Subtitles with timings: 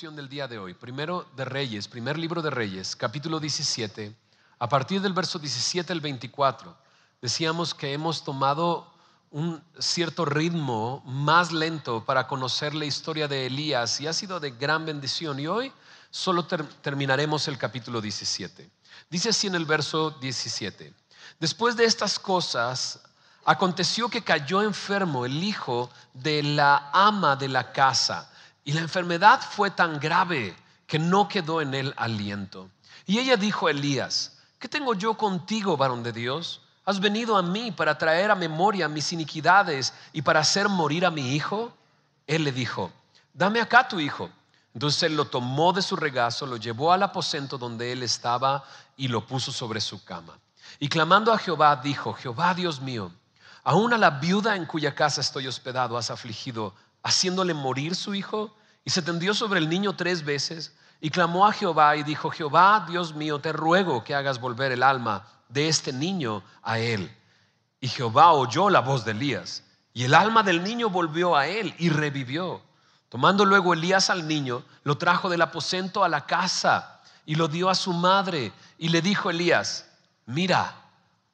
[0.00, 4.16] del día de hoy, primero de Reyes, primer libro de Reyes, capítulo 17,
[4.58, 6.74] a partir del verso 17 al 24,
[7.20, 8.90] decíamos que hemos tomado
[9.30, 14.52] un cierto ritmo más lento para conocer la historia de Elías y ha sido de
[14.52, 15.38] gran bendición.
[15.38, 15.70] Y hoy
[16.10, 18.70] solo terminaremos el capítulo 17.
[19.10, 20.94] Dice así en el verso 17,
[21.38, 23.00] después de estas cosas,
[23.44, 28.29] aconteció que cayó enfermo el hijo de la ama de la casa
[28.64, 30.54] y la enfermedad fue tan grave
[30.86, 32.68] que no quedó en él aliento.
[33.06, 36.62] Y ella dijo a Elías, ¿qué tengo yo contigo, varón de Dios?
[36.84, 41.10] ¿Has venido a mí para traer a memoria mis iniquidades y para hacer morir a
[41.10, 41.72] mi hijo?
[42.26, 42.92] Él le dijo,
[43.32, 44.30] dame acá tu hijo.
[44.74, 48.64] Entonces él lo tomó de su regazo, lo llevó al aposento donde él estaba
[48.96, 50.38] y lo puso sobre su cama.
[50.78, 53.12] Y clamando a Jehová, dijo, Jehová Dios mío,
[53.64, 58.54] aún a la viuda en cuya casa estoy hospedado has afligido, haciéndole morir su hijo.
[58.84, 62.86] Y se tendió sobre el niño tres veces y clamó a Jehová y dijo, Jehová
[62.88, 67.14] Dios mío, te ruego que hagas volver el alma de este niño a él.
[67.80, 71.74] Y Jehová oyó la voz de Elías y el alma del niño volvió a él
[71.78, 72.62] y revivió.
[73.08, 77.68] Tomando luego Elías al niño, lo trajo del aposento a la casa y lo dio
[77.68, 79.88] a su madre y le dijo Elías,
[80.26, 80.74] mira,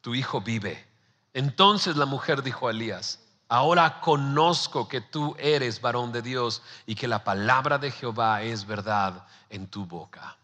[0.01, 0.87] tu hijo vive.
[1.35, 6.95] Entonces la mujer dijo a Elías, ahora conozco que tú eres varón de Dios y
[6.95, 10.37] que la palabra de Jehová es verdad en tu boca.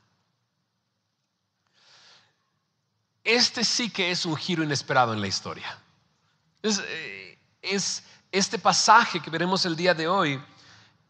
[3.25, 5.78] Este sí que es un giro inesperado en la historia.
[6.62, 7.39] Es, eh,
[8.30, 10.42] este pasaje que veremos el día de hoy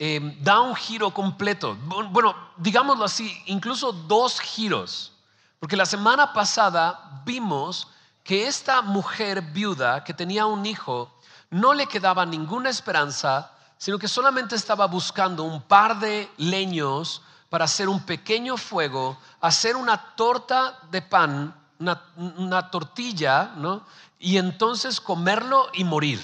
[0.05, 1.77] Em, da un giro completo.
[2.11, 5.13] Bueno, digámoslo así, incluso dos giros.
[5.61, 7.87] Porque la semana pasada vimos
[8.25, 11.09] que esta mujer viuda que tenía un hijo
[11.53, 17.67] no le quedaba ninguna esperanza, sino que solamente estaba buscando un par de leños para
[17.67, 23.85] hacer un pequeño fuego, hacer una torta de pan, una, una tortilla, ¿no?
[24.19, 26.21] Y entonces comerlo y morir.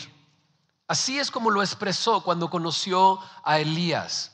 [0.86, 4.32] Así es como lo expresó cuando conoció a Elías.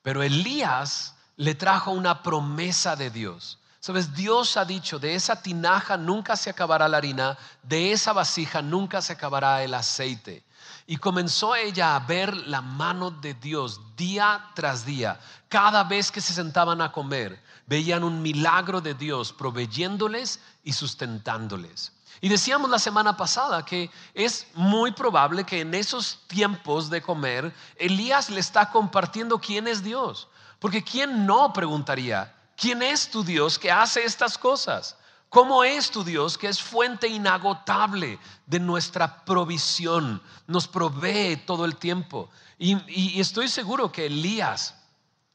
[0.00, 3.58] Pero Elías le trajo una promesa de Dios.
[3.80, 8.60] Sabes, Dios ha dicho, de esa tinaja nunca se acabará la harina, de esa vasija
[8.60, 10.44] nunca se acabará el aceite.
[10.86, 15.18] Y comenzó ella a ver la mano de Dios día tras día.
[15.48, 21.92] Cada vez que se sentaban a comer, veían un milagro de Dios proveyéndoles y sustentándoles.
[22.20, 27.54] Y decíamos la semana pasada que es muy probable que en esos tiempos de comer,
[27.76, 30.28] Elías le está compartiendo quién es Dios.
[30.58, 32.34] Porque ¿quién no preguntaría?
[32.60, 34.94] ¿Quién es tu Dios que hace estas cosas?
[35.30, 40.20] ¿Cómo es tu Dios que es fuente inagotable de nuestra provisión?
[40.46, 42.28] Nos provee todo el tiempo.
[42.58, 44.74] Y, estoy seguro que Elías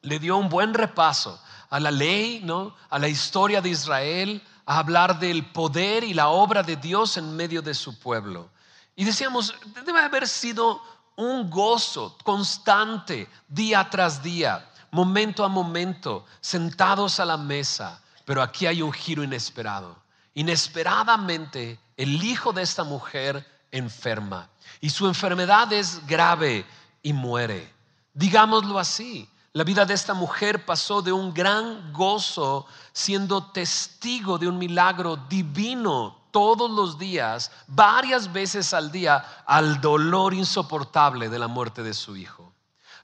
[0.01, 1.41] le dio un buen repaso
[1.71, 2.75] a la ley, ¿no?
[2.91, 7.35] a la historia de Israel, a hablar del poder y la obra de Dios en
[7.35, 8.51] medio de su pueblo.
[8.95, 10.79] Y decíamos, debe haber sido
[11.15, 18.01] un gozo constante día tras día, momento a momento, sentados a la mesa.
[18.23, 19.95] Pero aquí hay un giro inesperado.
[20.33, 24.49] Inesperadamente, el hijo de esta mujer enferma.
[24.81, 26.65] Y su enfermedad es grave
[27.03, 27.71] y muere.
[28.13, 29.29] Digámoslo así.
[29.51, 35.15] La vida de esta mujer pasó de un gran gozo siendo testigo de un milagro
[35.15, 41.93] divino todos los días, varias veces al día, al dolor insoportable de la muerte de
[41.93, 42.44] su hijo.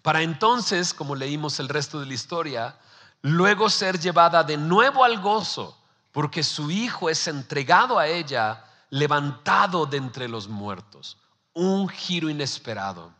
[0.01, 2.77] Para entonces, como leímos el resto de la historia,
[3.21, 5.77] luego ser llevada de nuevo al gozo,
[6.11, 11.17] porque su hijo es entregado a ella, levantado de entre los muertos.
[11.53, 13.13] Un giro inesperado.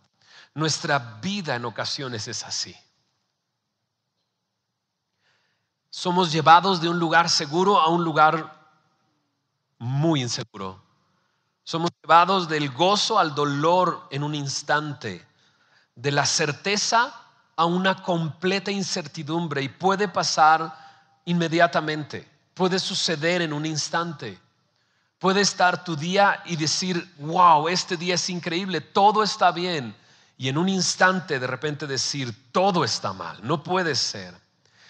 [0.53, 2.75] Nuestra vida en ocasiones es así.
[5.92, 8.59] somos llevados de un lugar seguro a un lugar
[9.78, 10.81] muy inseguro.
[11.63, 15.28] Somos llevados del gozo al dolor en un instante,
[15.96, 17.13] de la certeza
[17.56, 20.75] a una completa incertidumbre y puede pasar
[21.25, 24.39] inmediatamente, puede suceder en un instante.
[25.19, 29.95] Puede estar tu día y decir, wow, este día es increíble, todo está bien.
[30.36, 34.36] Y en un instante de repente decir, todo está mal, no puede ser.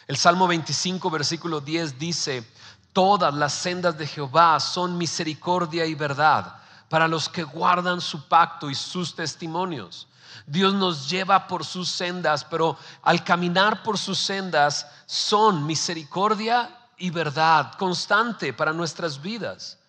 [0.07, 2.45] El Salmo 25, versículo 10 dice,
[2.93, 6.55] todas las sendas de Jehová son misericordia y verdad
[6.87, 10.07] para los que guardan su pacto y sus testimonios.
[10.51, 17.09] Dios nos lleva por sus sendas, pero al caminar por sus sendas son misericordia y
[17.09, 19.79] verdad constante para nuestras vidas.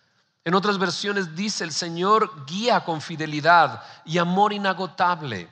[0.45, 5.51] En otras versiones dice, el Señor guía con fidelidad y amor inagotable.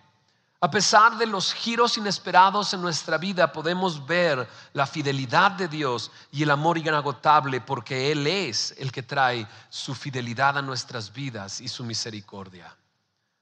[0.60, 6.12] A pesar de los giros inesperados en nuestra vida, podemos ver la fidelidad de Dios
[6.30, 11.60] y el amor inagotable porque Él es el que trae su fidelidad a nuestras vidas
[11.60, 12.76] y su misericordia.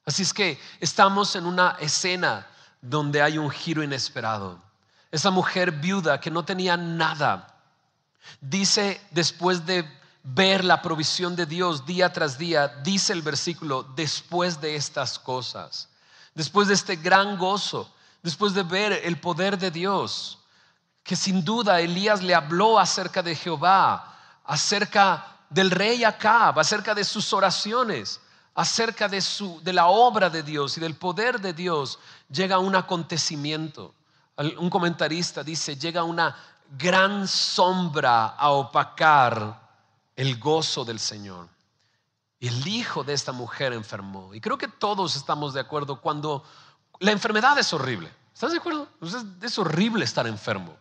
[0.08, 2.46] Así es que estamos en una escena
[2.80, 4.58] donde hay un giro inesperado.
[5.12, 7.54] Esa mujer viuda que no tenía nada,
[8.40, 9.88] dice después de
[10.22, 15.88] ver la provisión de Dios día tras día, dice el versículo, después de estas cosas
[16.38, 20.38] después de este gran gozo, después de ver el poder de Dios,
[21.02, 27.02] que sin duda Elías le habló acerca de Jehová, acerca del rey Acab, acerca de
[27.02, 28.20] sus oraciones,
[28.58, 32.74] acerca de, su, de la obra de Dios y del poder de Dios, llega un
[32.74, 33.94] acontecimiento.
[34.58, 36.36] Un comentarista dice, llega una
[36.76, 39.60] gran sombra a opacar
[40.16, 41.48] el gozo del Señor
[42.40, 44.32] el hijo de esta mujer enfermó.
[44.34, 46.44] Y creo que todos estamos de acuerdo cuando
[47.00, 48.10] la enfermedad es horrible.
[48.32, 48.88] ¿Estás de acuerdo?
[49.42, 50.76] Es horrible estar enfermo.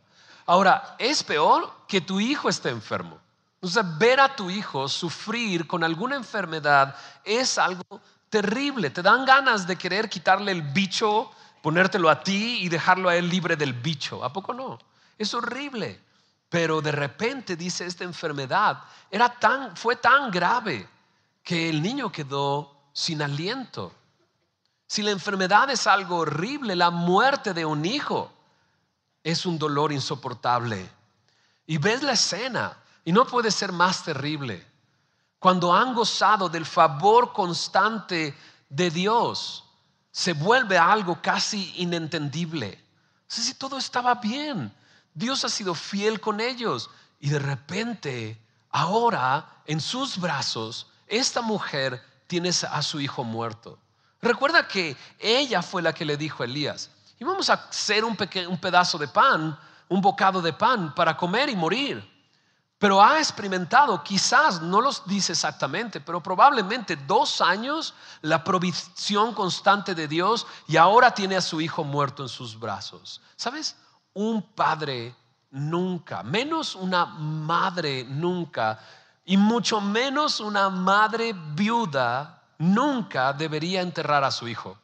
[0.45, 3.19] Ahora, es peor que tu hijo esté enfermo.
[3.59, 8.89] O sea, ver a tu hijo sufrir con alguna enfermedad es algo terrible.
[8.89, 11.31] Te dan ganas de querer quitarle el bicho,
[11.61, 14.23] ponértelo a ti y dejarlo a él libre del bicho.
[14.23, 14.77] ¿A poco no?
[15.17, 15.99] Es horrible.
[16.49, 20.87] Pero de repente dice esta enfermedad era tan fue tan grave
[21.43, 23.93] que el niño quedó sin aliento.
[24.85, 28.31] Si la enfermedad es algo horrible, la muerte de un hijo
[29.23, 30.89] es un dolor insoportable.
[31.65, 32.77] Y ves la escena
[33.07, 34.67] y no puede ser más terrible.
[35.39, 38.35] Cuando han gozado del favor constante
[38.67, 39.63] de Dios,
[40.11, 42.83] se vuelve algo casi inentendible.
[43.25, 44.75] si todo estaba bien.
[45.13, 46.89] Dios ha sido fiel con ellos.
[47.21, 53.79] Y de repente, ahora, en sus brazos, esta mujer tiene a su hijo muerto.
[54.21, 58.17] Recuerda que ella fue la que le dijo a Elías, y vamos a hacer un,
[58.49, 59.57] un pedazo de pan,
[59.87, 62.16] un bocado de pan para comer y morir.
[62.79, 69.95] Pero ha experimentado, quizás no los dice exactamente, pero probablemente dos años la provisión constante
[69.95, 73.19] de Dios y ahora tiene a su hijo muerto en sus brazos.
[73.35, 73.75] ¿Sabes?
[74.13, 75.15] Un padre
[75.49, 78.79] nunca, menos una madre nunca
[79.25, 84.77] y mucho menos una madre viuda nunca debería enterrar a su hijo.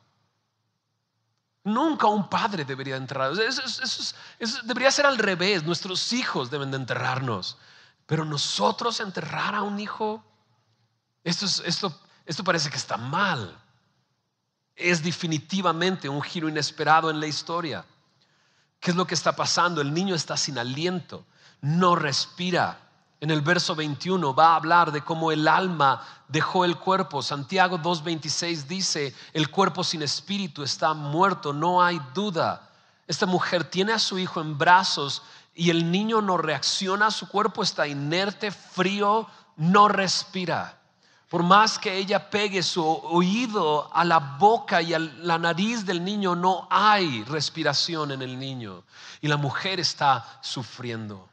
[1.63, 3.31] Nunca un padre debería enterrar.
[3.40, 4.16] Eso,
[4.63, 5.63] debería ser al revés.
[5.63, 7.57] Nuestros hijos deben de enterrarnos.
[8.06, 10.24] Pero nosotros enterrar a un hijo,
[11.24, 13.58] esto, esto, esto parece que está mal.
[14.76, 17.86] Es definitivamente un giro inesperado en la historia.
[18.80, 19.82] ¿Qué es lo que está pasando?
[19.82, 21.26] El niño está sin aliento,
[21.62, 22.84] no respira
[23.24, 27.22] en el verso 21 va a hablar de cómo el alma dejó el cuerpo.
[27.22, 32.70] Santiago 2.26 dice, el cuerpo sin espíritu está muerto, no hay duda.
[33.08, 35.22] Esta mujer tiene a su hijo en brazos
[35.56, 39.28] y el niño no reacciona, su cuerpo está inerte, frío,
[39.58, 40.80] no respira.
[41.30, 46.04] Por más que ella pegue su oído a la boca y a la nariz del
[46.04, 48.84] niño, no hay respiración en el niño.
[49.20, 51.28] Y la mujer está sufriendo.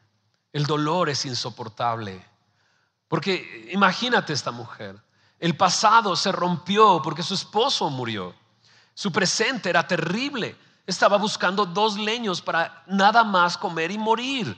[0.51, 2.25] El dolor es insoportable.
[3.07, 4.99] Porque imagínate esta mujer.
[5.39, 8.33] El pasado se rompió porque su esposo murió.
[8.93, 10.55] Su presente era terrible.
[10.91, 14.57] Estaba buscando dos leños para nada más comer y morir.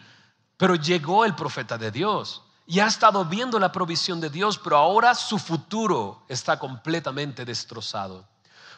[0.57, 4.77] Pero llegó el profeta de Dios y ha estado viendo la provisión de Dios, pero
[4.77, 8.25] ahora su futuro está completamente destrozado.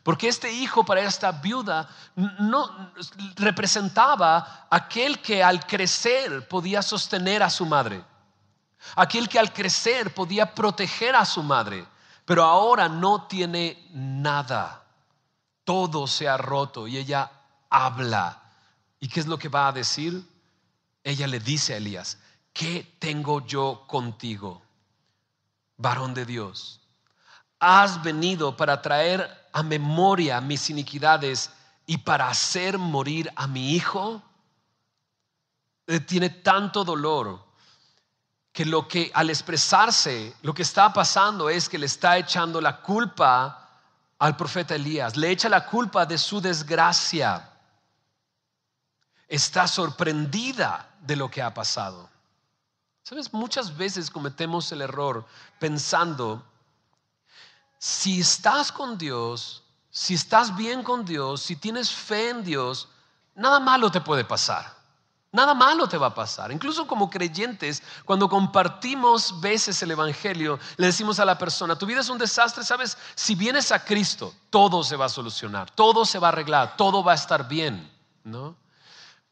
[0.03, 1.87] Porque este hijo para esta viuda
[2.39, 2.91] no
[3.37, 8.03] representaba aquel que al crecer podía sostener a su madre.
[8.97, 11.87] Aquel que al crecer podía proteger a su madre.
[12.25, 14.83] Pero ahora no tiene nada.
[15.63, 17.31] Todo se ha roto y ella
[17.75, 18.41] habla.
[18.99, 20.23] ¿Y qué es lo que va a decir?
[21.03, 22.17] Ella le dice a Elías,
[22.53, 24.61] ¿qué tengo yo contigo,
[25.77, 26.81] varón de Dios?
[27.59, 31.51] Has venido para traer a memoria mis iniquidades
[31.85, 34.21] y para hacer morir a mi hijo,
[35.87, 37.45] eh, tiene tanto dolor
[38.51, 42.81] que lo que al expresarse, lo que está pasando es que le está echando la
[42.81, 43.69] culpa
[44.17, 47.51] al profeta Elías, le echa la culpa de su desgracia.
[49.27, 52.09] Está sorprendida de lo que ha pasado.
[53.03, 55.25] Sabes, muchas veces cometemos el error
[55.59, 56.43] pensando
[57.77, 62.87] si estás con Dios, si estás bien con Dios, si tienes fe en Dios,
[63.35, 64.75] nada malo te puede pasar.
[65.31, 66.49] Nada malo te va a pasar.
[66.51, 71.99] Incluso como creyentes, cuando compartimos veces el Evangelio, le decimos a la persona, tu vida
[71.99, 72.97] es un desastre, ¿sabes?
[73.15, 77.03] Si vienes a Cristo, todo se va a solucionar, todo se va a arreglar, todo
[77.03, 77.91] va a estar bien,
[78.23, 78.55] ¿no?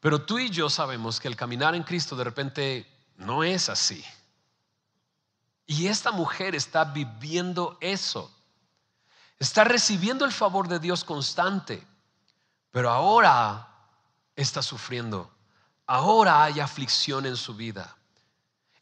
[0.04, 4.04] Pero tú y yo sabemos que el caminar en Cristo de repente no es así.
[5.64, 8.30] Y esta mujer está viviendo eso.
[9.38, 11.82] Está recibiendo el favor de Dios constante,
[12.70, 13.66] pero ahora
[14.36, 15.30] está sufriendo.
[15.86, 17.96] Ahora hay aflicción en su vida.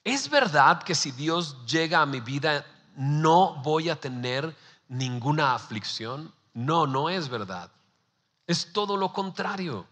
[0.03, 4.57] ¿Es verdad que si Dios llega a mi vida no voy a tener
[4.89, 6.35] ninguna aflicción?
[6.53, 7.71] No, no es verdad.
[8.45, 9.87] Es todo lo contrario.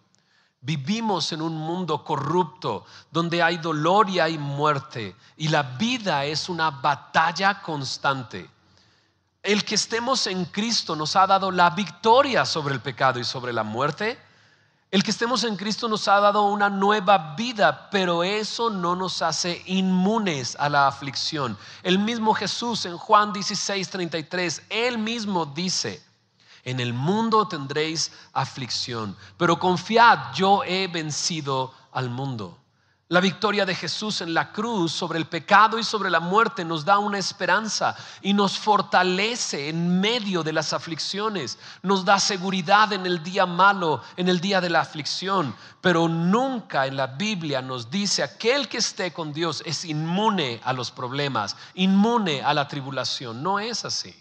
[0.62, 6.50] Vivimos en un mundo corrupto donde hay dolor y hay muerte y la vida es
[6.50, 8.50] una batalla constante.
[9.42, 13.54] El que estemos en Cristo nos ha dado la victoria sobre el pecado y sobre
[13.54, 14.18] la muerte.
[14.90, 19.22] El que estemos en Cristo nos ha dado una nueva vida, pero eso no nos
[19.22, 21.56] hace inmunes a la aflicción.
[21.82, 26.02] El mismo Jesús en Juan 16, 33, él mismo dice,
[26.64, 32.60] en el mundo tendréis aflicción, pero confiad, yo he vencido al mundo.
[33.10, 36.84] La victoria de Jesús en la cruz sobre el pecado y sobre la muerte nos
[36.84, 43.06] da una esperanza y nos fortalece en medio de las aflicciones, nos da seguridad en
[43.06, 47.90] el día malo, en el día de la aflicción, pero nunca en la Biblia nos
[47.90, 53.42] dice aquel que esté con Dios es inmune a los problemas, inmune a la tribulación.
[53.42, 54.14] No es así.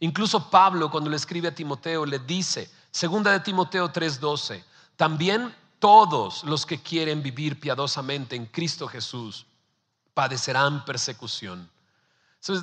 [0.00, 4.62] Incluso Pablo cuando le escribe a Timoteo le dice, segunda de Timoteo 3:12,
[4.96, 9.46] también todos los que quieren vivir piadosamente en Cristo Jesús
[10.14, 11.70] padecerán persecución.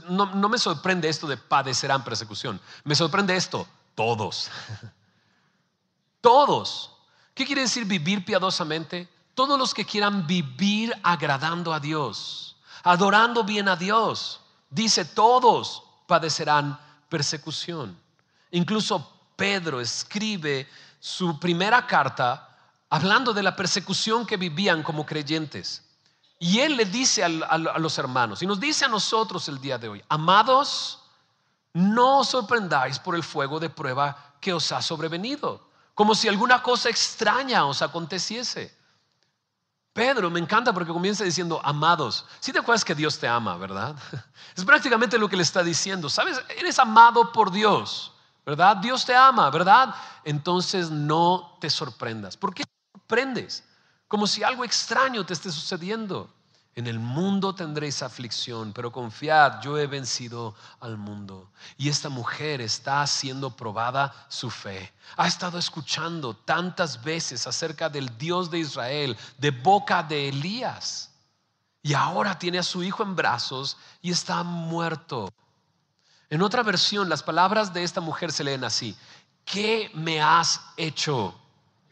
[0.10, 4.50] No, no, me sorprende esto de padecerán persecución, me sorprende esto, todos.
[6.22, 6.92] todos.
[7.34, 9.10] ¿Qué quiere decir vivir piadosamente?
[9.36, 14.40] Todos los que quieran vivir agradando a Dios, adorando bien a Dios.
[14.70, 16.80] Dice, todos padecerán
[17.14, 17.96] persecución.
[18.50, 20.68] Incluso Pedro escribe
[21.00, 22.58] su primera carta
[22.90, 25.84] hablando de la persecución que vivían como creyentes.
[26.40, 29.90] Y él le dice a, los hermanos, y nos dice a nosotros el día de
[29.90, 31.04] hoy, amados,
[31.74, 36.64] no os sorprendáis por el fuego de prueba que os ha sobrevenido, como si alguna
[36.64, 38.76] cosa extraña os aconteciese.
[39.94, 43.96] Pedro me encanta porque comienza diciendo, amados, si te acuerdas que Dios te ama, ¿verdad?
[44.56, 46.40] Es prácticamente lo que le está diciendo, ¿sabes?
[46.58, 48.12] Eres amado por Dios,
[48.46, 48.78] ¿verdad?
[48.78, 49.96] Dios te ama, ¿verdad?
[50.24, 52.38] Entonces no te sorprendas.
[52.38, 52.64] ¿Por qué
[53.08, 53.64] prendes,
[54.08, 56.34] como si algo extraño te esté sucediendo.
[56.76, 61.52] En el mundo tendréis aflicción, pero confiad, yo he vencido al mundo.
[61.78, 64.92] Y esta mujer está haciendo probada su fe.
[65.16, 71.12] Ha estado escuchando tantas veces acerca del Dios de Israel, de boca de Elías.
[71.84, 75.32] Y ahora tiene a su hijo en brazos y está muerto.
[76.32, 78.98] En otra versión, las palabras de esta mujer se leen así.
[79.46, 81.36] ¿Qué me has hecho,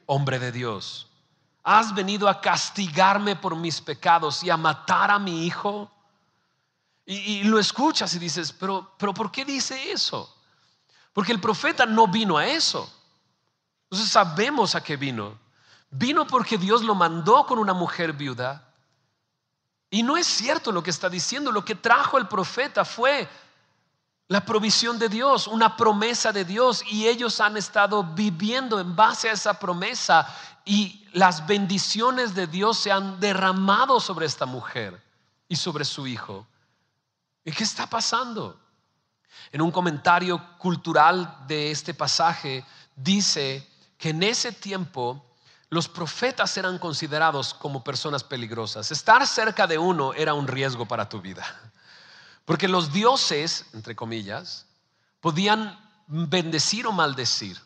[0.08, 1.11] hombre de Dios?
[1.64, 5.92] ¿Has venido a castigarme por mis pecados y a matar a mi hijo?
[7.06, 10.34] Y, lo escuchas y dices, pero, pero ¿por qué dice eso?
[11.14, 12.92] Porque el profeta no vino a eso.
[13.84, 15.38] Entonces sabemos a qué vino.
[15.90, 18.72] Vino porque Dios lo mandó con una mujer viuda.
[19.90, 21.52] Y no es cierto lo que está diciendo.
[21.52, 23.28] Lo que trajo el profeta fue
[24.30, 26.82] la provisión de Dios, una promesa de Dios.
[26.90, 30.26] Y ellos han estado viviendo en base a esa promesa
[30.66, 35.02] y las bendiciones de Dios se han derramado sobre esta mujer
[35.48, 36.48] y sobre su hijo.
[37.44, 38.60] ¿Y qué está pasando?
[39.52, 42.64] En un comentario cultural de este pasaje
[42.96, 45.26] dice que en ese tiempo
[45.70, 48.92] los profetas eran considerados como personas peligrosas.
[48.92, 51.46] Estar cerca de uno era un riesgo para tu vida.
[52.46, 54.66] Porque los dioses, entre comillas,
[55.22, 57.58] podían bendecir o maldecir.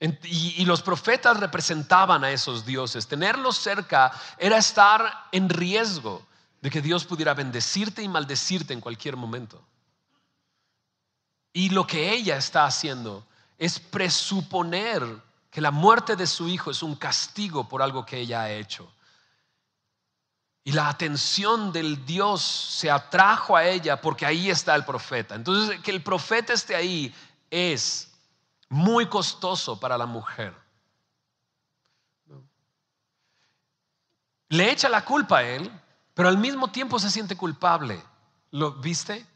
[0.00, 3.06] Y, los profetas representaban a esos dioses.
[3.06, 6.26] Tenerlos cerca era estar en riesgo
[6.62, 9.62] de que Dios pudiera bendecirte y maldecirte en cualquier momento.
[11.52, 13.26] Y lo que ella está haciendo
[13.58, 15.04] es presuponer
[15.50, 18.90] que la muerte de su hijo es un castigo por algo que ella ha hecho.
[20.64, 25.34] Y la atención del Dios se atrajo a ella porque ahí está el profeta.
[25.34, 27.14] Entonces, que el profeta esté ahí
[27.50, 28.09] es
[28.70, 30.54] muy costoso para la mujer.
[34.48, 35.70] Le echa la culpa a él,
[36.14, 38.02] pero al mismo tiempo se siente culpable.
[38.52, 39.26] ¿Lo viste?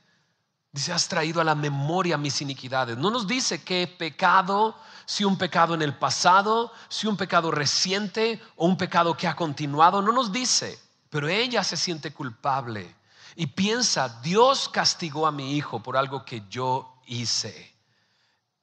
[0.73, 2.97] Dice, has traído a la memoria mis iniquidades.
[2.97, 8.43] No nos dice qué pecado, si un pecado en el pasado, si un pecado reciente
[8.57, 10.03] o un pecado que ha continuado.
[10.03, 10.79] No nos dice,
[11.11, 12.93] pero ella se siente culpable
[13.37, 17.74] y piensa, Dios castigó a mi hijo por algo que yo hice.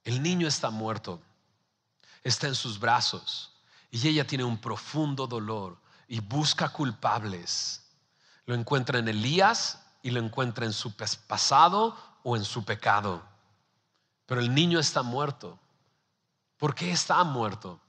[0.03, 1.21] El niño está muerto,
[2.23, 3.53] está en sus brazos
[3.91, 5.77] y ella tiene un profundo dolor
[6.07, 7.83] y busca culpables.
[8.45, 13.23] Lo encuentra en Elías y lo encuentra en su pasado o en su pecado.
[14.25, 15.59] Pero el niño está muerto.
[16.57, 17.79] ¿Por qué está muerto?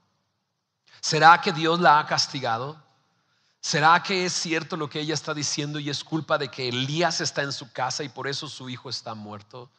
[1.01, 2.83] ¿Será que Dios la ha castigado?
[3.61, 7.21] ¿Será que es cierto lo que ella está diciendo y es culpa de que Elías
[7.21, 9.71] está en su casa y por eso su hijo está muerto?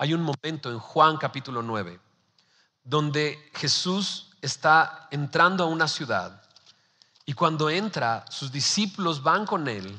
[0.00, 2.00] Hay un momento en Juan capítulo 9
[2.82, 6.40] donde Jesús está entrando a una ciudad
[7.26, 9.94] y cuando entra sus discípulos van con él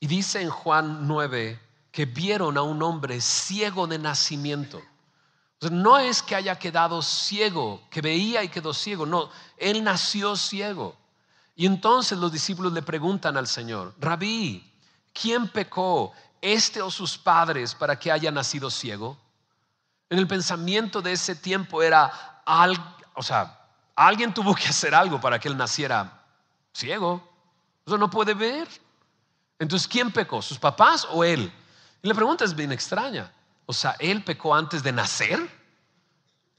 [0.00, 1.60] y dice en Juan 9
[1.92, 4.82] que vieron a un hombre ciego de nacimiento.
[5.70, 10.96] no es que haya quedado ciego, que veía y quedó ciego, no, él nació ciego.
[11.54, 14.68] Y entonces los discípulos le preguntan al Señor, rabí,
[15.12, 19.16] ¿quién pecó, este o sus padres, para que haya nacido ciego?
[20.08, 22.42] En el pensamiento de ese tiempo era,
[23.14, 23.60] o sea,
[23.94, 26.24] alguien tuvo que hacer algo para que él naciera
[26.72, 27.22] ciego.
[27.84, 28.68] O sea, no puede ver.
[29.58, 30.40] Entonces, ¿quién pecó?
[30.42, 31.52] ¿Sus papás o él?
[32.02, 33.32] Y la pregunta es bien extraña.
[33.66, 35.38] O sea, ¿él pecó antes de nacer?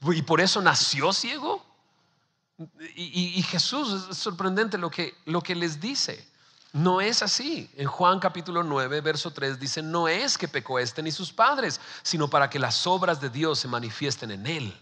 [0.00, 1.64] ¿Y por eso nació ciego?
[2.94, 6.26] Y, Jesús, es sorprendente lo que, lo que les dice.
[6.72, 7.70] No es así.
[7.76, 11.80] En Juan capítulo 9, verso 3 dice, no es que pecó este ni sus padres,
[12.02, 14.80] sino para que las obras de Dios se manifiesten en él.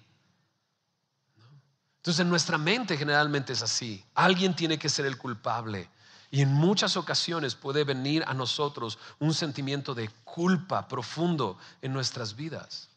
[1.96, 4.04] Entonces en nuestra mente generalmente es así.
[4.14, 5.90] Alguien tiene que ser el culpable.
[6.30, 12.36] Y en muchas ocasiones puede venir a nosotros un sentimiento de culpa profundo en nuestras
[12.36, 12.88] vidas.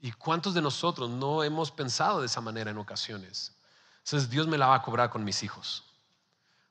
[0.00, 3.52] ¿Y cuántos de nosotros no hemos pensado de esa manera en ocasiones?
[4.04, 5.85] Entonces Dios me la va a cobrar con mis hijos.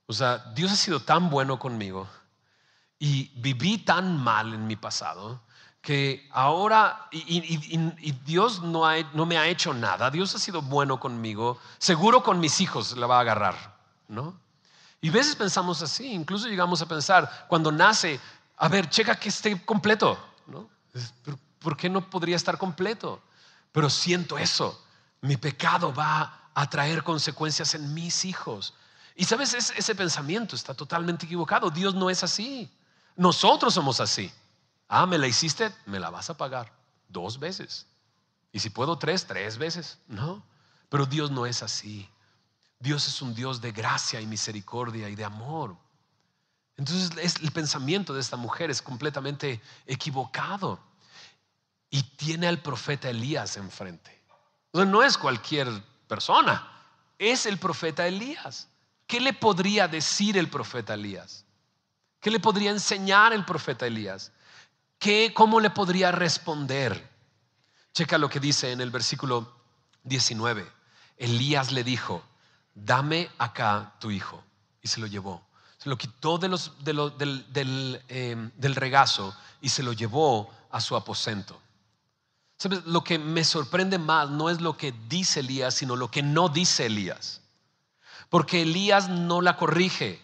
[0.07, 2.07] O sea, Dios ha sido tan bueno conmigo
[2.99, 5.41] y viví tan mal en mi pasado
[5.81, 11.59] que ahora, y, Dios no, no me ha hecho nada, Dios ha sido bueno conmigo,
[11.77, 14.39] seguro con mis hijos la va a agarrar, ¿no?
[14.99, 18.19] Y veces pensamos así, incluso llegamos a pensar, cuando nace,
[18.57, 20.67] a ver, checa que esté completo, ¿no?
[21.59, 23.21] ¿Por qué no podría estar completo?
[23.71, 24.83] Pero siento eso,
[25.21, 28.73] mi pecado va a traer consecuencias en mis hijos.
[29.15, 31.69] Y sabes, ese pensamiento está totalmente equivocado.
[31.69, 32.69] Dios no es así.
[33.15, 34.31] Nosotros somos así.
[34.89, 36.71] Ah, me la hiciste, me la vas a pagar
[37.07, 37.87] dos veces.
[38.51, 39.97] Y si puedo tres, tres veces.
[40.07, 40.43] No,
[40.89, 42.09] pero Dios no es así.
[42.79, 45.77] Dios es un Dios de gracia y misericordia y de amor.
[46.77, 50.79] Entonces el pensamiento de esta mujer es completamente equivocado.
[51.89, 54.21] Y tiene al profeta Elías enfrente.
[54.73, 55.67] no es cualquier
[56.07, 56.69] persona,
[57.17, 58.67] es el profeta Elías.
[59.07, 61.45] ¿Qué le podría decir el profeta Elías?
[62.19, 64.31] ¿Qué le podría enseñar el profeta Elías?
[64.97, 67.07] ¿Qué, ¿Cómo le podría responder?
[67.93, 69.53] Checa lo que dice en el versículo
[70.03, 70.67] 19.
[71.17, 72.23] Elías le dijo,
[72.73, 74.43] dame acá tu hijo.
[74.81, 75.45] Y se lo llevó.
[75.77, 81.61] Se lo quitó em, del, regazo y se lo llevó a su aposento.
[82.85, 86.49] Lo que me sorprende más no es lo que dice Elías, sino lo que no
[86.49, 87.41] dice Elías.
[88.29, 90.21] Porque Elías no la corrige.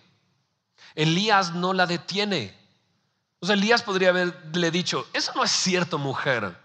[0.95, 2.57] Elías no la detiene.
[3.39, 6.55] O sea, Elías podría haberle dicho, eso no es cierto, mujer.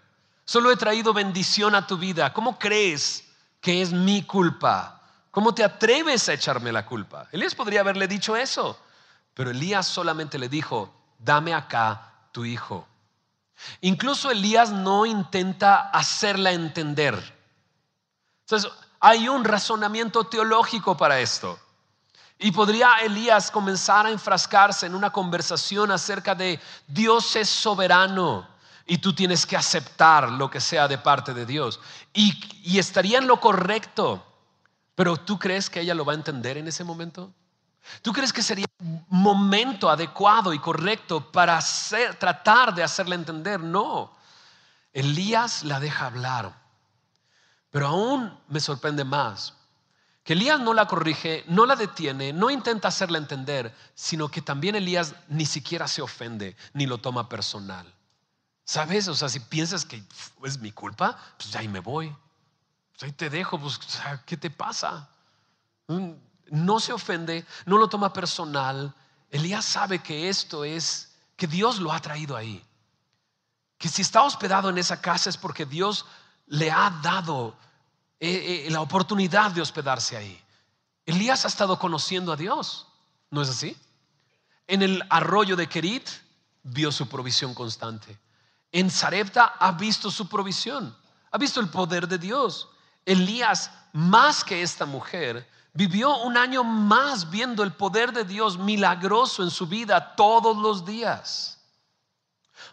[0.44, 2.32] Solo he traído bendición a tu vida.
[2.32, 3.24] ¿Cómo crees
[3.60, 5.00] que es mi culpa?
[5.30, 7.28] ¿Cómo te atreves a echarme la culpa?
[7.32, 8.78] Elías podría haberle dicho eso,
[9.34, 12.86] pero Elías solamente le dijo, dame acá tu hijo.
[13.80, 17.34] Incluso Elías no intenta hacerla entender.
[18.42, 18.70] Entonces,
[19.06, 21.58] hay un razonamiento teológico para esto.
[22.38, 28.46] Y podría Elías comenzar a enfrascarse en una conversación acerca de Dios es soberano
[28.86, 31.80] y tú tienes que aceptar lo que sea de parte de Dios.
[32.12, 34.22] Y, y estaría en lo correcto
[34.96, 37.30] pero ¿tú crees que ella lo va a entender en ese momento?
[38.00, 38.64] ¿Tú crees que sería
[39.08, 41.60] momento adecuado y correcto para
[42.18, 43.60] tratar de hacerle entender?
[43.60, 44.10] No.
[44.94, 46.65] Elías la deja hablar.
[47.76, 49.52] Pero aún me sorprende más
[50.24, 54.76] que Elías no la corrige, no la detiene, no intenta hacerla entender, sino que también
[54.76, 57.86] Elías ni siquiera se ofende ni lo toma personal.
[58.64, 59.08] ¿Sabes?
[59.08, 60.02] O sea, si piensas que
[60.42, 62.16] es mi culpa, pues ahí me voy.
[62.92, 63.78] Pues ahí te dejo, pues,
[64.24, 65.10] ¿qué te pasa?
[65.88, 66.12] Mm,
[66.52, 68.94] no se ofende, no lo toma personal.
[69.30, 72.64] Elías sabe que esto es, que Dios lo ha traído ahí.
[73.76, 76.06] que si está hospedado en esa casa es porque Dios
[76.46, 77.54] le ha dado
[78.18, 80.40] eh, eh, la oportunidad de hospedarse ahí.
[81.04, 82.86] Elías ha estado conociendo a Dios,
[83.30, 83.76] ¿no es así?
[84.66, 86.08] En el arroyo de Kerit
[86.62, 88.18] vio su provisión constante.
[88.72, 90.96] En Sarepta ha visto su provisión,
[91.30, 92.68] ha visto el poder de Dios.
[93.04, 99.42] Elías, más que esta mujer, vivió un año más viendo el poder de Dios milagroso
[99.42, 101.60] en su vida todos los días.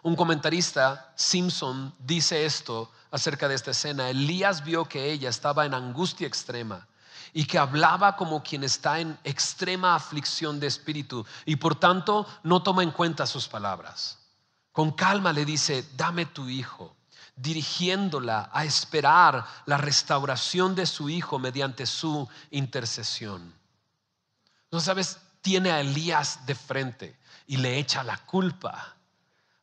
[0.01, 4.09] Un comentarista, Simpson, dice esto acerca de esta escena.
[4.09, 6.87] Elías vio que ella estaba en angustia extrema
[7.31, 12.63] y que hablaba como quien está en extrema aflicción de espíritu y por tanto no
[12.63, 14.17] toma en cuenta sus palabras.
[14.71, 16.95] Con calma le dice, dame tu hijo,
[17.35, 23.53] dirigiéndola a esperar la restauración de su hijo mediante su intercesión.
[24.71, 28.95] No sabes, tiene a Elías de frente y le echa la culpa.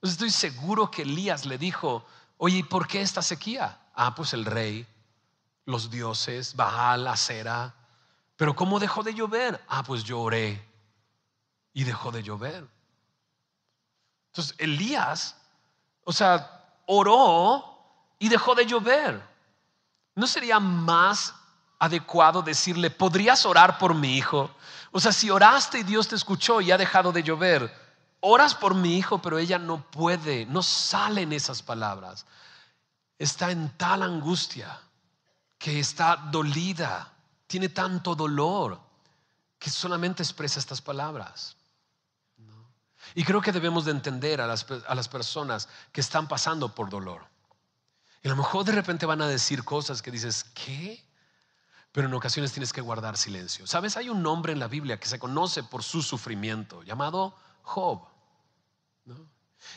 [0.02, 2.06] estoy seguro que Elías le dijo,
[2.42, 3.78] oye, ¿y por qué esta sequía?
[3.94, 4.86] Ah, pues el rey,
[5.66, 7.74] los dioses, Baal, Acera.
[8.36, 9.62] Pero ¿cómo dejó de llover?
[9.68, 10.26] Ah, pues yo
[11.74, 12.66] y dejó de llover.
[14.28, 15.36] Entonces Elías,
[16.04, 17.62] o sea, oró
[18.18, 19.22] y dejó de llover.
[20.14, 21.34] ¿No sería más
[21.78, 24.50] adecuado decirle, podrías orar por mi hijo?
[24.92, 27.89] O sea, si oraste y Dios te escuchó y ha dejado de llover,
[28.20, 32.26] oras por mi hijo, pero ella no puede, no salen esas palabras.
[33.18, 34.78] Está en tal angustia
[35.58, 37.12] que está dolida,
[37.46, 38.80] tiene tanto dolor
[39.58, 41.56] que solamente expresa estas palabras.
[43.14, 46.88] Y creo que debemos de entender a las, a las personas que están pasando por
[46.88, 47.26] dolor.
[48.22, 51.02] Y a lo mejor de repente van a decir cosas que dices, ¿qué?
[51.92, 53.66] Pero en ocasiones tienes que guardar silencio.
[53.66, 53.96] ¿Sabes?
[53.96, 58.09] Hay un nombre en la Biblia que se conoce por su sufrimiento, llamado Job.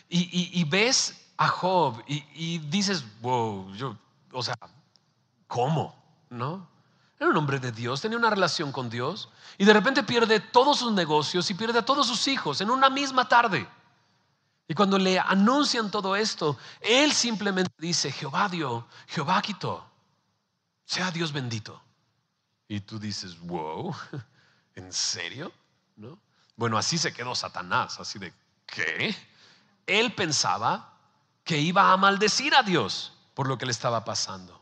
[0.09, 3.97] Y, ves a Job y, dices, wow, yo,
[4.31, 4.55] o sea,
[5.47, 5.95] ¿cómo?
[6.29, 6.67] ¿No?
[7.19, 10.79] Era un hombre de Dios, tenía una relación con Dios y de repente pierde todos
[10.79, 13.67] sus negocios y pierde a todos sus hijos en una misma tarde.
[14.67, 19.85] Y cuando le anuncian todo esto, él simplemente dice, Jehová dio, Jehová quitó,
[20.85, 21.81] sea Dios bendito.
[22.67, 23.95] Y tú dices, wow,
[24.75, 25.51] ¿en serio?
[25.95, 26.17] ¿No?
[26.55, 28.33] Bueno, así se quedó Satanás, así de,
[28.65, 29.15] ¿qué?
[29.87, 30.93] Él pensaba
[31.43, 34.61] que iba a maldecir a Dios por lo que le estaba pasando.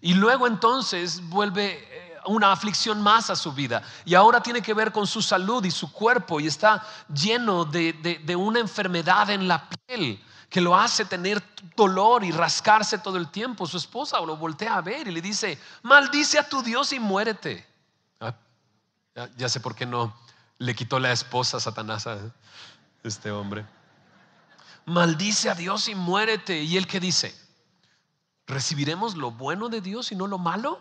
[0.00, 4.72] Y luego entonces vuelve eh, una aflicción más a su vida y ahora tiene que
[4.72, 9.46] ver con su salud y su cuerpo y está lleno de, de una enfermedad en
[9.46, 10.18] la piel
[10.54, 11.42] que lo hace tener
[11.76, 13.66] dolor y rascarse todo el tiempo.
[13.66, 17.66] Su esposa lo voltea a ver y le dice, maldice a tu Dios y muérete.
[18.20, 18.34] Ah,
[19.36, 20.14] ya, sé por qué no
[20.58, 22.18] le quitó la esposa a Satanás a
[23.02, 23.66] este hombre.
[24.86, 26.62] Maldice a Dios y muérete.
[26.62, 27.34] ¿Y él qué dice?
[28.46, 30.80] ¿recibiremos lo bueno de Dios y no lo malo?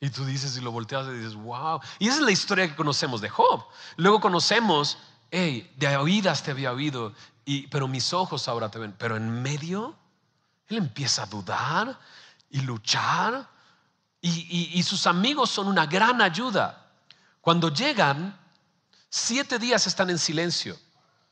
[0.00, 1.80] Y tú dices y lo volteas y dices, wow.
[1.98, 3.64] Y esa es la historia que conocemos de Job.
[3.96, 4.96] Luego conocemos,
[5.30, 8.94] hey, de oídas te había oído, y, pero mis ojos ahora te ven.
[8.96, 9.96] Pero en medio,
[10.68, 11.98] él empieza a dudar
[12.50, 13.48] y luchar.
[14.20, 16.90] Y sus amigos son una gran ayuda.
[17.40, 18.38] Cuando llegan,
[19.08, 20.76] siete días están en silencio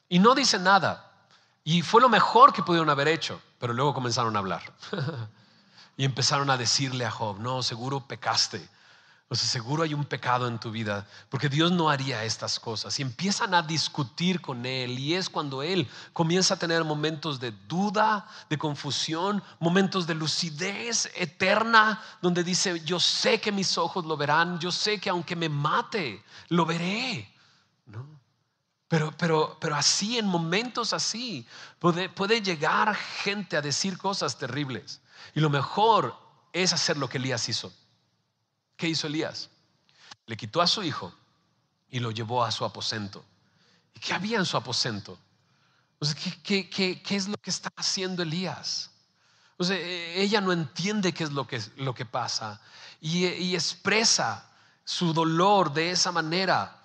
[0.09, 1.13] y no dicen nada.
[1.65, 3.41] Y fue lo mejor que pudieron haber hecho.
[3.59, 4.63] Pero luego comenzaron a hablar.
[5.97, 8.69] y empezaron a decirle a Job, no, seguro pecaste.
[9.29, 12.97] O sea, seguro hay un pecado en tu vida, porque Dios no haría estas cosas.
[13.01, 14.97] Y empiezan a discutir con Él.
[15.01, 21.11] Y es cuando Él comienza a tener momentos de duda, de confusión, momentos de lucidez
[21.17, 25.49] eterna, donde dice, yo sé que mis ojos lo verán, yo sé que aunque me
[25.49, 27.36] mate, lo veré.
[28.89, 31.47] Pero, pero, pero así, en momentos así,
[31.79, 35.01] puede, puede llegar gente a decir cosas terribles.
[35.35, 36.17] Y lo mejor
[36.53, 37.73] es hacer lo que Elías hizo.
[38.77, 39.51] ¿Qué hizo Elías?
[40.27, 41.13] Le quitó a su hijo
[41.91, 43.25] y lo llevó a su aposento.
[43.95, 45.19] ¿Y qué había en su aposento?
[46.45, 48.91] ¿qué, qué, qué, es lo que está haciendo Elías?
[49.57, 52.61] O sea, e, ella no entiende qué es lo que, lo que pasa
[53.01, 54.49] y, y expresa
[54.85, 56.77] su dolor de esa manera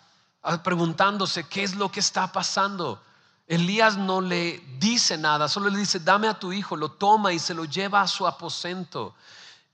[0.64, 3.02] preguntándose qué es lo que está pasando.
[3.48, 7.40] Elías no le dice nada, solo le dice, dame a tu hijo, lo toma y
[7.40, 9.14] se lo lleva a su aposento.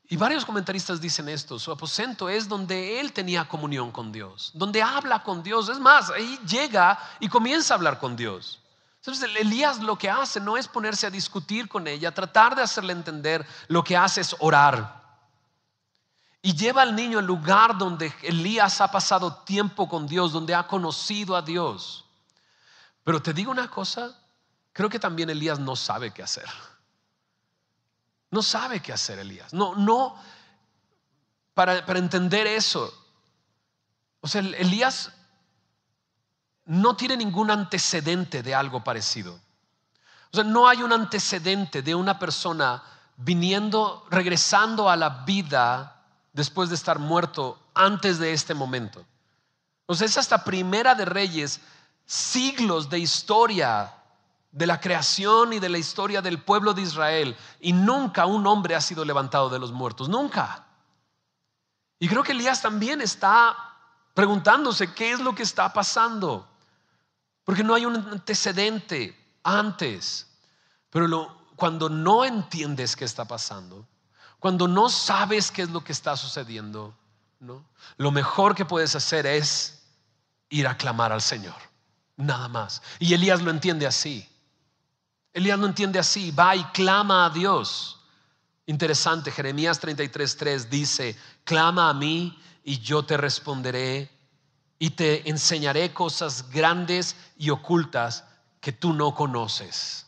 [0.09, 4.81] Y varios comentaristas dicen esto, su aposento es donde él tenía comunión con Dios, donde
[4.81, 5.67] habla con Dios.
[5.69, 8.59] Es más, ahí llega y comienza a hablar con Dios.
[8.97, 12.93] Entonces, Elías lo que hace no es ponerse a discutir con ella, tratar de hacerle
[12.93, 15.06] entender, lo que hace es orar.
[16.41, 20.67] Y lleva al niño al lugar donde Elías ha pasado tiempo con Dios, donde ha
[20.67, 22.05] conocido a Dios.
[23.03, 24.17] Pero te digo una cosa,
[24.71, 26.47] creo que también Elías no sabe qué hacer.
[28.29, 29.53] No sabe qué hacer Elías.
[29.53, 30.15] No, no,
[31.53, 32.93] para, para entender eso.
[34.21, 35.11] O sea, Elías
[36.65, 39.39] no tiene ningún antecedente de algo parecido.
[40.31, 42.83] O sea, no hay un antecedente de una persona
[43.15, 45.96] viniendo, regresando a la vida
[46.37, 49.03] después de estar muerto antes de este momento.
[49.87, 51.59] O sea, es hasta primera de reyes,
[52.05, 53.91] siglos de historia
[54.51, 57.35] de la creación y de la historia del pueblo de Israel.
[57.59, 60.63] Y nunca un hombre ha sido levantado de los muertos, nunca.
[61.97, 63.57] Y creo que Elías también está
[64.13, 66.47] preguntándose qué es lo que está pasando.
[67.45, 70.27] Porque no hay un antecedente antes.
[70.91, 73.87] Pero cuando no entiendes qué está pasando,
[74.39, 76.95] cuando no sabes qué es lo que está sucediendo,
[77.39, 77.65] ¿no?
[77.97, 79.83] lo mejor que puedes hacer es
[80.49, 81.55] ir a clamar al Señor.
[82.15, 82.81] Nada más.
[82.99, 84.27] Y Elías lo entiende así.
[85.33, 87.99] Elías no entiende así, va y clama a Dios.
[88.65, 94.09] Interesante, Jeremías 33:3 dice, clama a mí y yo te responderé
[94.79, 98.23] y te enseñaré cosas grandes y ocultas
[98.59, 100.06] que tú no conoces.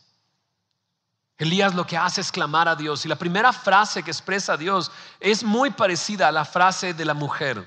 [1.40, 4.92] Elías lo que hace es clamar a Dios y la primera frase que expresa Dios
[5.18, 7.66] es muy parecida a la frase de la mujer.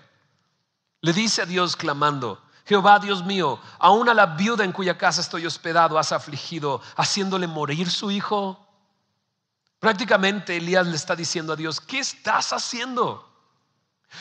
[1.02, 5.22] Le dice a Dios clamando, Jehová Dios mío, aún a la viuda en cuya casa
[5.22, 8.64] estoy hospedado has afligido, haciéndole morir su hijo.
[9.80, 13.28] Prácticamente Elías le está diciendo a Dios, ¿qué estás haciendo?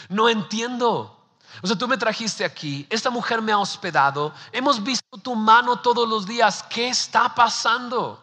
[0.08, 1.28] No entiendo.
[1.62, 5.80] O sea, tú me trajiste aquí, esta mujer me ha hospedado, hemos visto tu mano
[5.80, 8.21] todos los días, ¿qué está pasando?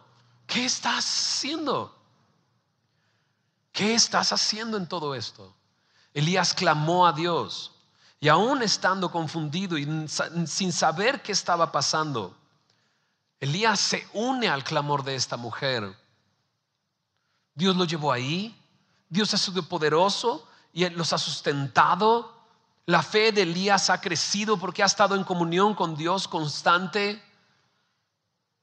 [0.50, 1.96] ¿Qué estás haciendo?
[3.72, 5.54] ¿Qué estás haciendo en todo esto?
[6.12, 7.72] Elías clamó a Dios.
[8.18, 9.86] Y aún estando confundido y
[10.46, 12.36] sin saber qué estaba pasando,
[13.38, 15.96] Elías se une al clamor de esta mujer.
[17.54, 18.54] Dios lo llevó ahí,
[19.08, 22.36] Dios ha sido poderoso y los ha sustentado.
[22.84, 27.22] La fe de Elías ha crecido porque ha estado en comunión con Dios constante.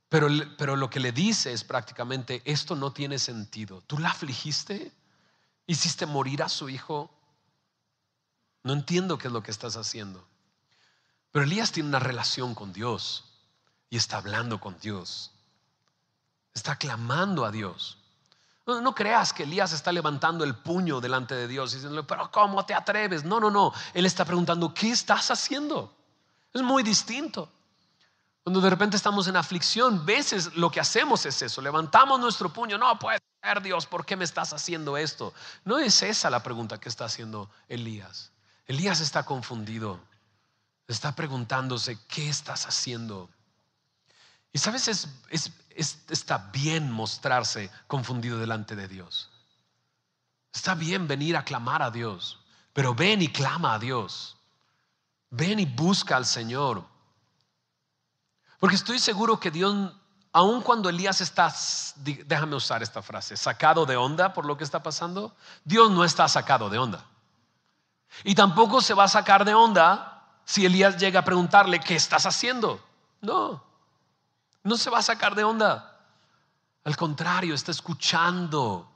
[0.10, 3.82] Pero, pero lo que le dice es prácticamente, esto no tiene sentido.
[3.82, 4.93] ¿Tú la afligiste?
[5.65, 7.12] ¿Hiciste morir a su hijo?
[8.63, 10.26] No entiendo qué es lo que estás haciendo.
[11.32, 13.26] Pero Elías tiene una relación con Dios
[13.89, 15.32] y está hablando con Dios.
[16.54, 17.98] Está clamando a Dios.
[18.65, 22.65] No, creas que Elías está levantando el puño delante de Dios y diciendo, pero ¿cómo
[22.65, 23.24] te atreves?
[23.24, 23.74] No, no, no.
[23.93, 25.96] Él está preguntando, ¿qué estás haciendo?
[26.54, 27.50] Es muy distinto.
[28.47, 32.77] Cuando de repente estamos en aflicción, veces lo que hacemos es eso, levantamos nuestro puño,
[32.77, 35.33] no puede ser Dios, ¿por qué me estás haciendo esto?
[35.65, 38.31] No es esa la pregunta que está haciendo Elías.
[38.65, 39.99] Elías está confundido.
[40.88, 43.29] Está preguntándose, ¿qué estás haciendo?
[44.53, 45.10] Y sabes, es,
[46.07, 49.29] está bien mostrarse confundido delante de Dios.
[50.53, 52.39] Está bien venir a clamar a Dios,
[52.71, 54.38] pero ven y clama a Dios.
[55.31, 56.95] Ven y busca al Señor.
[58.60, 59.93] Porque estoy seguro que Dios,
[60.32, 61.54] aun cuando Elías está,
[62.26, 66.28] déjame usar esta frase, sacado de onda por lo que está pasando, Dios no está
[66.28, 67.06] sacado de onda.
[68.24, 72.26] Y tampoco se va a sacar de onda si Elías llega a preguntarle, ¿qué estás
[72.26, 72.84] haciendo?
[73.22, 73.63] No,
[74.63, 76.00] no se va a sacar de onda.
[76.84, 78.89] Al contrario, está escuchando.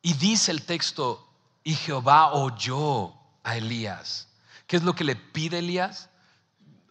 [0.00, 1.28] Y dice el texto,
[1.64, 4.28] y Jehová oyó a Elías.
[4.68, 6.08] ¿Qué es lo que le pide Elías?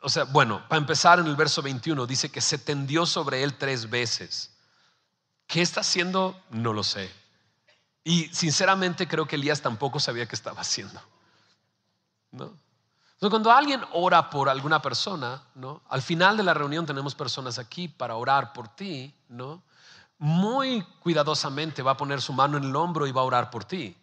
[0.05, 3.57] O sea, bueno, para empezar en el verso 21 dice que se tendió sobre él
[3.57, 4.51] tres veces.
[5.47, 6.39] ¿Qué está haciendo?
[6.51, 7.11] No lo sé.
[8.03, 11.01] Y sinceramente creo que Elías tampoco sabía qué estaba haciendo.
[13.19, 15.81] cuando alguien ora por alguna persona, ¿no?
[15.89, 19.63] Al final de la reunión tenemos personas aquí para orar por ti, ¿no?
[20.19, 23.65] Muy cuidadosamente va a poner su mano en el hombro y va a orar por
[23.65, 23.97] ti.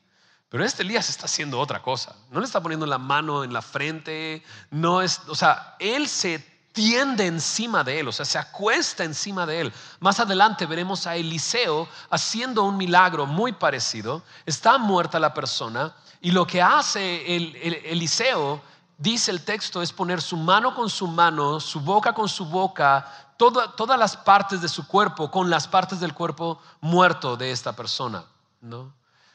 [0.53, 2.15] Pero este Elías está haciendo otra cosa.
[2.31, 6.41] No le está poniendo la mano en la frente, no es, o sea, él se
[6.73, 9.73] tiende encima de él, o sea, se acuesta encima de él.
[9.99, 14.23] Más adelante veremos a Eliseo haciendo un milagro muy parecido.
[14.45, 18.61] Está muerta la persona y lo que hace el, Eliseo,
[18.99, 23.11] dice el texto, es poner su mano con su mano, su boca con su boca,
[23.38, 28.23] todas las partes de su cuerpo con las partes del cuerpo muerto de esta persona.
[28.61, 28.93] ¿no?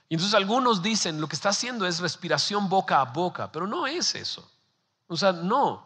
[0.10, 3.86] Y entonces algunos dicen, lo que está haciendo es respiración boca a boca, pero no
[3.88, 4.50] es eso.
[5.08, 5.86] O sea, no.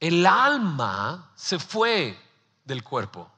[0.00, 2.18] El alma se fue
[2.64, 3.30] del cuerpo.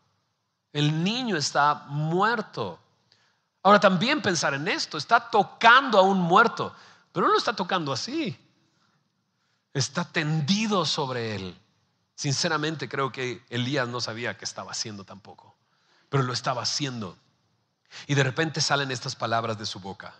[0.72, 2.78] El niño está muerto.
[3.62, 6.74] Ahora también pensar en esto, está tocando a un muerto,
[7.12, 8.38] pero no lo está tocando así.
[9.72, 11.60] Está tendido sobre él.
[12.14, 15.56] Sinceramente creo que Elías no sabía qué estaba haciendo tampoco.
[16.08, 17.18] pero lo estaba haciendo.
[18.06, 20.14] Y de repente salen estas palabras de su boca.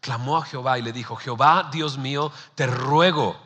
[0.00, 3.38] Clamó a Jehová y le dijo, Jehová, Dios mío, te ruego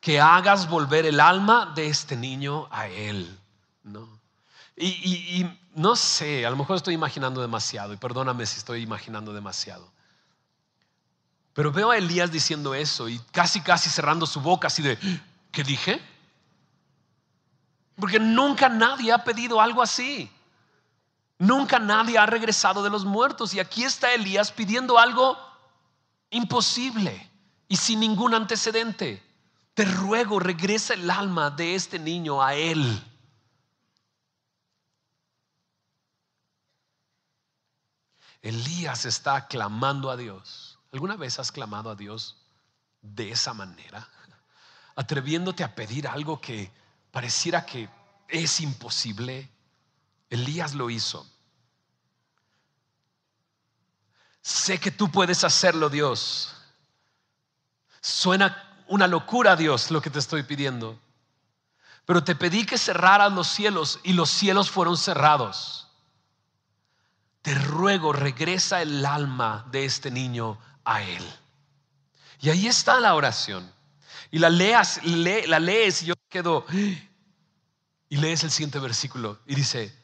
[0.00, 3.38] que hagas volver el alma de este niño a él.
[3.84, 4.08] ¿No?
[4.76, 9.90] Y, no sé, a lo mejor estoy imaginando demasiado, y perdóname si estoy imaginando demasiado.
[11.54, 14.98] Pero veo a Elías diciendo eso y casi, casi cerrando su boca, así de,
[15.52, 16.00] ¿qué dije?
[17.96, 20.30] Porque nunca nadie ha pedido algo así.
[21.38, 23.54] Nunca nadie ha regresado de los muertos.
[23.54, 25.36] Y aquí está Elías pidiendo algo
[26.30, 27.30] imposible
[27.68, 29.22] y sin ningún antecedente.
[29.74, 33.02] Te ruego, regresa el alma de este niño a él.
[38.42, 40.78] Elías está clamando a Dios.
[40.92, 42.36] ¿Alguna vez has clamado a Dios
[43.00, 44.08] de esa manera?
[44.96, 46.70] Atreviéndote a pedir algo que
[47.12, 47.88] pareciera que
[48.28, 49.48] es imposible.
[50.32, 51.30] Elías lo hizo.
[54.40, 56.54] Sé que tú puedes hacerlo, Dios.
[58.00, 60.98] Suena una locura, Dios, lo que te estoy pidiendo.
[62.06, 65.88] Pero te pedí que cerraras los cielos y los cielos fueron cerrados.
[67.42, 71.24] Te ruego, regresa el alma de este niño a él.
[72.40, 73.70] Y ahí está la oración.
[74.30, 76.64] Y la leas, la lees y yo quedo.
[78.08, 80.01] Y lees el siguiente versículo y dice: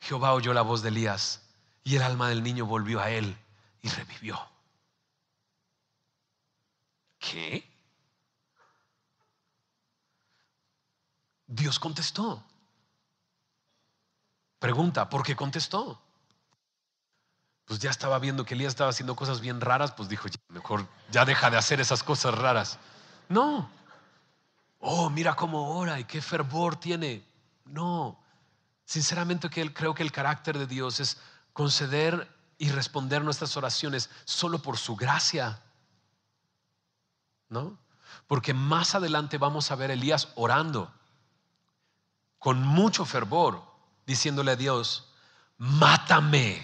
[0.00, 1.42] Jehová oyó la voz de Elías
[1.84, 3.36] y el alma del niño volvió a él
[3.82, 4.40] y revivió.
[7.18, 7.68] ¿Qué?
[11.46, 12.42] Dios contestó.
[14.58, 16.00] Pregunta, ¿por qué contestó?
[17.64, 21.24] Pues ya estaba viendo que Elías estaba haciendo cosas bien raras, pues dijo, mejor ya
[21.24, 22.78] deja de hacer esas cosas raras.
[23.28, 23.70] No.
[24.80, 27.24] Oh, mira cómo ora y qué fervor tiene.
[27.66, 28.18] No.
[28.90, 31.16] Sinceramente creo que el carácter de Dios es
[31.52, 35.62] conceder y responder nuestras oraciones solo por su gracia.
[37.48, 37.78] ¿No?
[38.26, 40.92] Porque más adelante vamos a ver a Elías orando
[42.40, 43.62] con mucho fervor,
[44.06, 45.12] diciéndole a Dios,
[45.56, 46.60] mátame,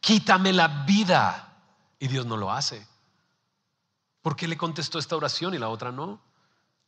[0.00, 1.52] quítame la vida.
[1.98, 2.86] Y Dios no lo hace.
[4.22, 6.20] ¿Por qué le contestó esta oración y la otra no?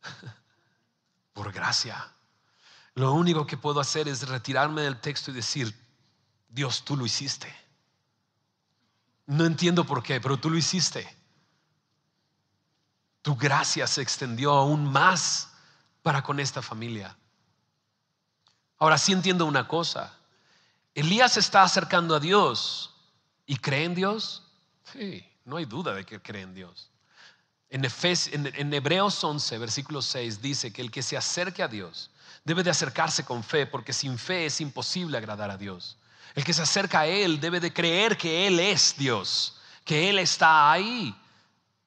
[1.33, 2.13] Por gracia.
[2.95, 5.73] Lo único que puedo hacer es retirarme del texto y decir,
[6.49, 7.53] Dios, tú lo hiciste.
[9.27, 11.07] No entiendo por qué, pero tú lo hiciste.
[13.21, 15.51] Tu gracia se extendió aún más
[16.01, 17.17] para con esta familia.
[18.77, 20.17] Ahora sí entiendo una cosa.
[20.93, 22.93] Elías está acercando a Dios
[23.45, 24.43] y cree en Dios.
[24.91, 26.91] Sí, no hay duda de que cree en Dios.
[27.69, 32.10] En, en, Hebreos 11, versículo 6 dice que el que se acerque a Dios
[32.43, 35.97] debe de acercarse con fe, porque sin fe es imposible agradar a Dios.
[36.33, 40.19] El que se acerca a Él debe de creer que Él es Dios, que Él
[40.19, 41.15] está ahí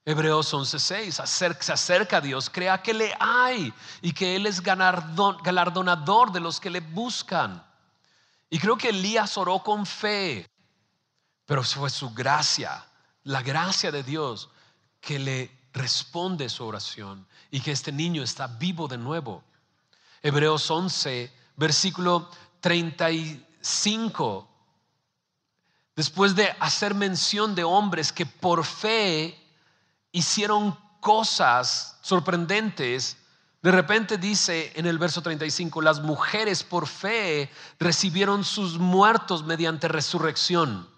[0.06, 1.24] Hebreos 11:6,
[1.56, 6.60] se acerca a Dios, crea que le hay y que Él es galardonador de los
[6.60, 7.64] que le buscan.
[8.50, 10.46] Y creo que Elías oró con fe,
[11.46, 12.84] pero fue su gracia,
[13.22, 14.50] la gracia de Dios
[15.00, 19.42] que le responde su oración y que este niño está vivo de nuevo.
[20.24, 24.48] Hebreos 11, versículo 35,
[25.94, 29.38] después de hacer mención de hombres que por fe
[30.12, 33.18] hicieron cosas sorprendentes,
[33.60, 39.88] de repente dice en el verso 35, las mujeres por fe recibieron sus muertos mediante
[39.88, 40.88] resurrección.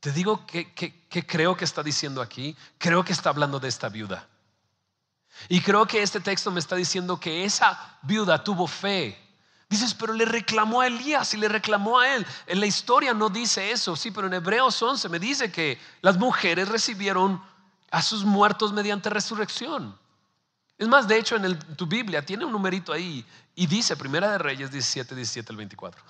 [0.00, 3.90] Te digo que, que, creo que está diciendo aquí, creo que está hablando de esta
[3.90, 4.30] viuda.
[5.48, 9.18] Y creo que este texto me está diciendo que esa viuda tuvo fe.
[9.68, 12.26] Dices, pero le reclamó a Elías y le reclamó a él.
[12.46, 16.18] En la historia no dice eso, sí, pero en Hebreos 11 me dice que las
[16.18, 17.42] mujeres recibieron
[17.90, 19.98] a sus muertos mediante resurrección.
[20.76, 24.38] Es más, de hecho, en tu Biblia tiene un numerito ahí y dice Primera de
[24.38, 26.02] Reyes 17, 17 al 24.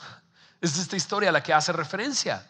[0.61, 2.49] Es esta historia a la que hace referencia.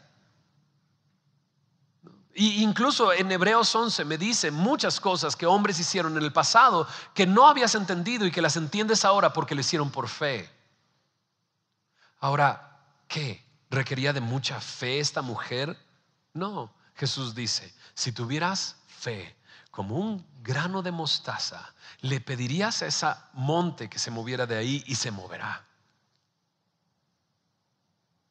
[2.34, 6.88] Y incluso en Hebreos 11 me dice muchas cosas que hombres hicieron en el pasado
[7.14, 10.50] que no habías entendido y que las entiendes ahora porque lo hicieron por fe.
[12.20, 13.44] Ahora, ¿qué?
[13.68, 15.76] ¿Requería de mucha fe esta mujer?
[16.32, 19.36] No, Jesús dice, si tuvieras fe,
[19.70, 24.84] como un grano de mostaza, le pedirías a esa monte que se moviera de ahí
[24.86, 25.64] y se moverá.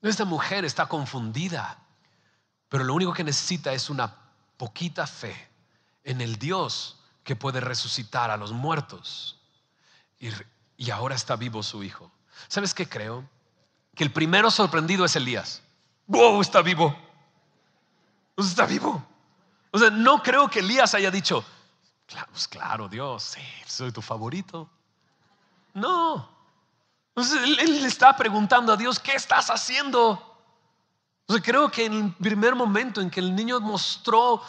[0.02, 1.78] Esta mujer está confundida,
[2.72, 4.16] pero lo único que necesita es una
[4.58, 5.50] poquita fe
[6.04, 9.40] en el Dios que puede resucitar a los muertos.
[10.20, 10.30] Y,
[10.78, 12.12] y ahora está vivo su hijo.
[12.48, 13.24] ¿Sabes qué creo?
[13.96, 15.62] que el primero sorprendido es Elías.
[16.08, 16.42] ¡Wow!
[16.42, 16.96] Está vivo.
[18.38, 19.04] Está vivo.
[19.72, 21.46] O sea, no creo que Elías haya dicho,
[22.08, 24.70] claro, pues claro, Dios, soy tu favorito.
[25.74, 26.30] No.
[27.16, 30.31] él, le está preguntando a Dios, ¿qué estás haciendo?
[31.32, 34.42] Sea, creo que en el primer momento en que el niño mostró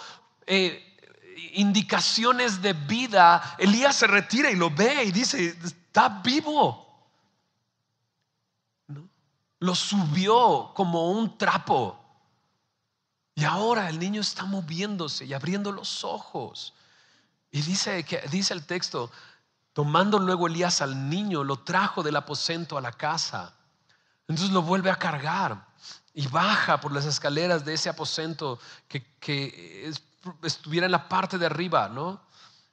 [0.47, 0.99] eh,
[1.53, 6.89] indicaciones de vida, Elías se retira y lo ve y dice, está vivo.
[9.61, 11.99] Lo subió como un trapo.
[13.37, 16.75] Y ahora el niño está moviéndose y abriendo los ojos.
[17.53, 19.13] Y dice, que, dice el texto,
[19.73, 23.55] tomando luego Elías al niño, lo trajo del aposento a la casa.
[24.27, 25.72] Entonces lo vuelve a cargar
[26.15, 28.59] y baja por las escaleras de ese aposento
[28.89, 29.91] que,
[30.43, 32.21] estuviera en la parte de arriba, ¿no?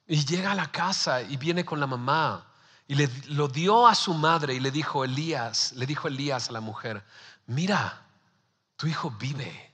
[0.07, 2.45] Y llega a la casa y viene con la mamá
[2.87, 6.51] y le, lo dio a su madre y le dijo Elías, le dijo Elías a
[6.51, 7.03] la mujer,
[7.47, 8.05] mira,
[8.75, 9.69] tu hijo vive.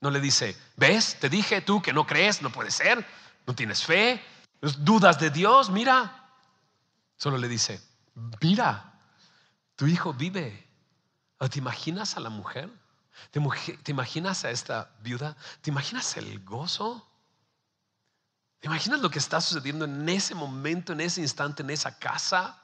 [0.00, 1.18] No le dice, ¿ves?
[1.18, 3.04] Te dije tú que no crees, no puede ser,
[3.46, 4.22] no tienes fe,
[4.60, 6.30] dudas de Dios, mira.
[7.16, 7.80] Solo le dice,
[8.40, 8.92] mira,
[9.76, 10.66] tu hijo vive.
[11.50, 12.70] ¿Te imaginas a la mujer?
[13.30, 13.40] ¿Te,
[13.82, 15.36] ¿Te, imaginas a esta viuda?
[15.60, 17.06] ¿Te imaginas el gozo?
[18.60, 22.60] ¿Te imaginas lo que está sucediendo en ese momento, en ese instante, en esa casa?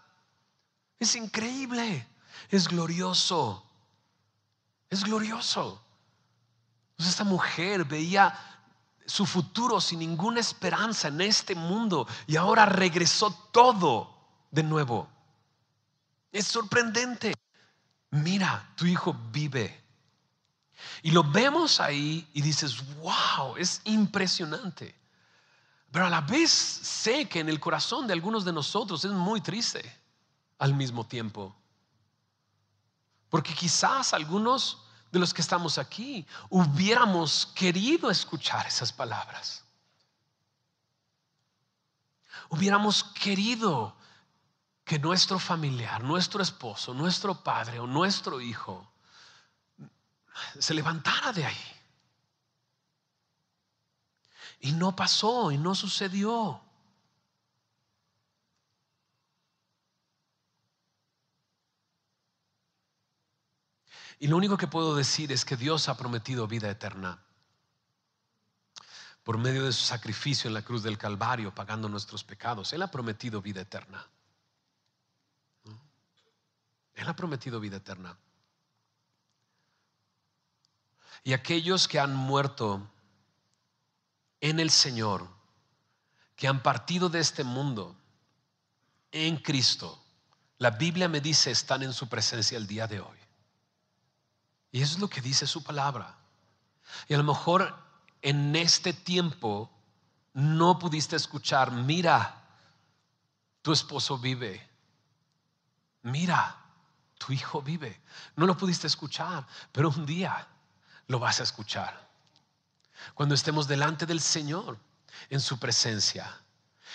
[0.99, 2.09] Es increíble,
[2.51, 3.65] es glorioso,
[4.91, 5.81] es glorioso.
[6.91, 8.37] Entonces esta mujer veía
[9.07, 14.15] su futuro sin ninguna esperanza en este mundo y ahora regresó todo
[14.51, 15.14] de nuevo.
[16.35, 17.33] Es sorprendente.
[18.11, 19.85] Mira, tu hijo vive.
[21.01, 24.97] Y lo vemos ahí y dices, wow, es impresionante.
[25.93, 29.41] Pero a la vez sé que en el corazón de algunos de nosotros es muy
[29.43, 29.97] triste
[30.59, 31.55] al mismo tiempo.
[33.29, 34.83] Porque quizás algunos
[35.13, 39.63] de los que estamos aquí hubiéramos querido escuchar esas palabras.
[42.49, 43.95] Hubiéramos querido
[44.85, 48.87] que nuestro familiar, nuestro esposo, nuestro padre o nuestro hijo
[50.59, 51.65] se levantara de ahí.
[54.61, 56.61] Y no pasó y no sucedió.
[64.19, 67.23] Y lo único que puedo decir es que Dios ha prometido vida eterna
[69.23, 72.73] por medio de su sacrificio en la cruz del Calvario, pagando nuestros pecados.
[72.75, 74.07] Él ha prometido vida eterna.
[76.95, 78.17] Él ha prometido vida eterna.
[81.23, 82.87] Y aquellos que han muerto
[84.41, 85.27] en el Señor,
[86.37, 87.97] que han partido de este mundo
[89.11, 90.03] en Cristo,
[90.59, 93.19] la Biblia me dice están en su presencia el día de hoy.
[94.71, 96.17] Y eso es lo que dice su palabra.
[97.09, 97.75] Y a lo mejor
[98.23, 99.71] en este tiempo
[100.33, 102.43] no pudiste escuchar, mira,
[103.63, 104.69] tu esposo vive.
[106.03, 106.64] Mira,
[107.19, 108.01] tu hijo vive.
[108.37, 110.47] No lo pudiste escuchar, pero un día
[111.09, 112.09] lo vas a escuchar.
[113.15, 114.79] Cuando estemos delante del Señor,
[115.31, 116.41] en su presencia.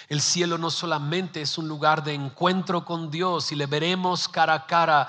[0.08, 4.54] El cielo no solamente es un lugar de encuentro con Dios y le veremos cara
[4.54, 5.08] a cara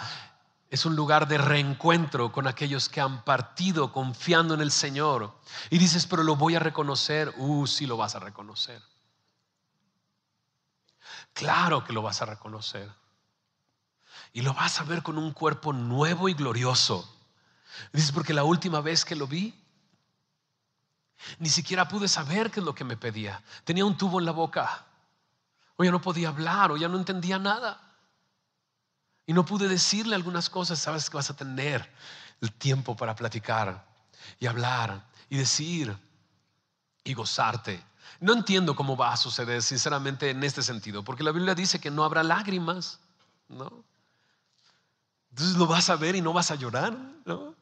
[0.70, 5.34] es un lugar de reencuentro con aquellos que han partido confiando en el Señor.
[5.68, 7.34] Y dices, pero lo voy a reconocer.
[7.38, 8.80] Uh, sí lo vas a reconocer.
[11.32, 12.88] Claro que lo vas a reconocer.
[14.32, 17.08] Y lo vas a ver con un cuerpo nuevo y glorioso.
[17.92, 19.54] Dices, porque la última vez que lo vi,
[21.38, 23.42] ni siquiera pude saber qué es lo que me pedía.
[23.64, 24.84] Tenía un tubo en la boca.
[25.76, 27.80] O ya no podía hablar, o ya no entendía nada.
[29.26, 31.88] Y no pude decirle algunas cosas, sabes que vas a tener
[32.40, 33.86] el tiempo para platicar
[34.38, 35.96] y hablar y decir
[37.04, 37.82] y gozarte.
[38.20, 41.90] No entiendo cómo va a suceder, sinceramente, en este sentido, porque la Biblia dice que
[41.90, 42.98] no habrá lágrimas,
[43.48, 43.84] ¿no?
[45.30, 47.54] Entonces lo vas a ver y no vas a llorar, ¿no?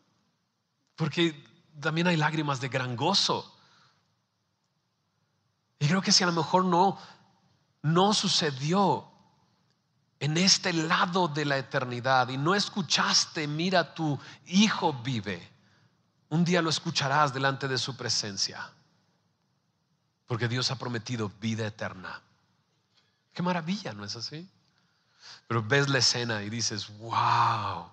[0.96, 1.44] Porque
[1.80, 3.54] también hay lágrimas de gran gozo.
[5.78, 6.98] Y creo que si a lo mejor no,
[7.82, 9.08] no sucedió
[10.20, 15.48] en este lado de la eternidad y no escuchaste, mira, tu hijo vive,
[16.30, 18.68] un día lo escucharás delante de su presencia,
[20.26, 22.20] porque Dios ha prometido vida eterna.
[23.32, 24.48] Qué maravilla, ¿no es así?
[25.47, 27.87] Pero ves la escena y dices, wow.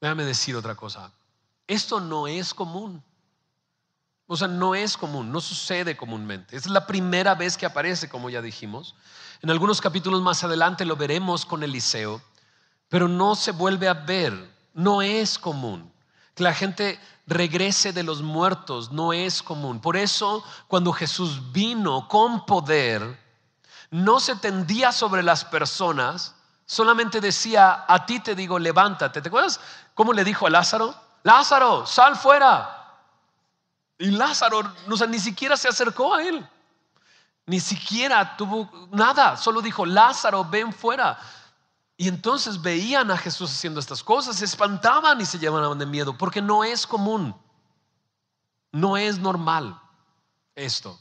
[0.00, 1.10] Déjame decir otra cosa.
[1.66, 3.02] Esto no es común.
[4.26, 6.56] O sea, no es común, no sucede comúnmente.
[6.56, 8.94] Es la primera vez que aparece, como ya dijimos.
[9.42, 12.22] En algunos capítulos más adelante lo veremos con Eliseo,
[12.88, 14.32] pero no se vuelve a ver,
[14.72, 15.92] no es común.
[16.34, 19.80] Que la gente regrese de los muertos no es común.
[19.80, 23.18] Por eso, cuando Jesús vino con poder,
[23.94, 26.34] no se tendía sobre las personas,
[26.66, 29.22] solamente decía, a ti te digo, levántate.
[29.22, 29.60] ¿Te acuerdas
[29.94, 30.92] cómo le dijo a Lázaro?
[31.22, 32.92] Lázaro, sal fuera.
[33.96, 36.44] Y Lázaro no, ni siquiera se acercó a él.
[37.46, 39.36] Ni siquiera tuvo nada.
[39.36, 41.16] Solo dijo, Lázaro, ven fuera.
[41.96, 46.18] Y entonces veían a Jesús haciendo estas cosas, se espantaban y se llevaban de miedo,
[46.18, 47.32] porque no es común.
[48.72, 49.80] No es normal
[50.56, 50.98] esto.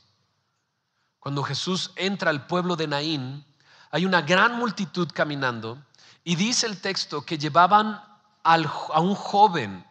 [1.23, 3.45] Cuando Jesús entra al pueblo de Naín,
[3.91, 5.81] hay una gran multitud caminando
[6.21, 8.03] y dice el texto que llevaban
[8.43, 9.85] a un joven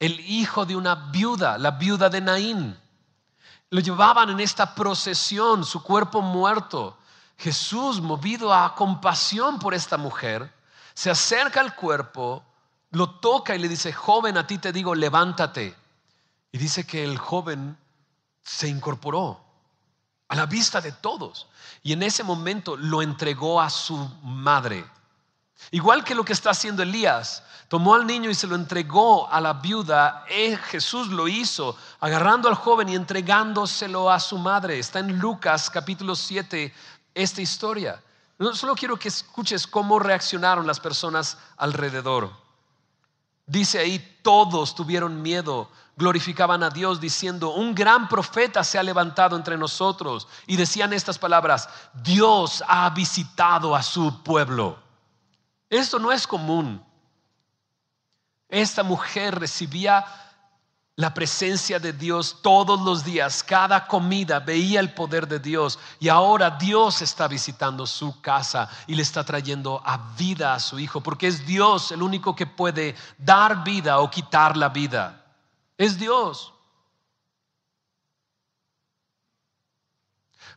[0.00, 2.80] el hijo de una viuda, la viuda de Naín.
[3.68, 6.96] Lo llevaban en esta procesión, su cuerpo muerto.
[7.36, 10.50] Jesús, movido a compasión por esta mujer,
[10.94, 12.42] se acerca al cuerpo,
[12.92, 15.76] lo toca y le dice, joven, a ti te digo, levántate.
[16.50, 17.76] Y dice que el joven
[18.42, 19.51] se incorporó
[20.32, 21.46] a la vista de todos.
[21.82, 24.82] Y en ese momento lo entregó a su madre.
[25.70, 29.42] Igual que lo que está haciendo Elías, tomó al niño y se lo entregó a
[29.42, 30.24] la viuda.
[30.30, 34.78] Eh, Jesús lo hizo, agarrando al joven y entregándoselo a su madre.
[34.78, 36.72] Está en Lucas capítulo 7
[37.12, 38.02] esta historia.
[38.54, 42.41] Solo quiero que escuches cómo reaccionaron las personas alrededor.
[43.52, 49.36] Dice ahí, todos tuvieron miedo, glorificaban a Dios diciendo, un gran profeta se ha levantado
[49.36, 50.26] entre nosotros.
[50.46, 51.68] Y decían estas palabras,
[52.02, 54.78] Dios ha visitado a su pueblo.
[55.68, 56.82] Esto no es común.
[58.48, 60.06] Esta mujer recibía
[60.96, 66.08] la presencia de Dios todos los días, cada comida veía el poder de Dios y
[66.08, 71.00] ahora Dios está visitando su casa y le está trayendo a vida a su hijo,
[71.00, 75.24] porque es Dios el único que puede dar vida o quitar la vida.
[75.78, 76.52] Es Dios.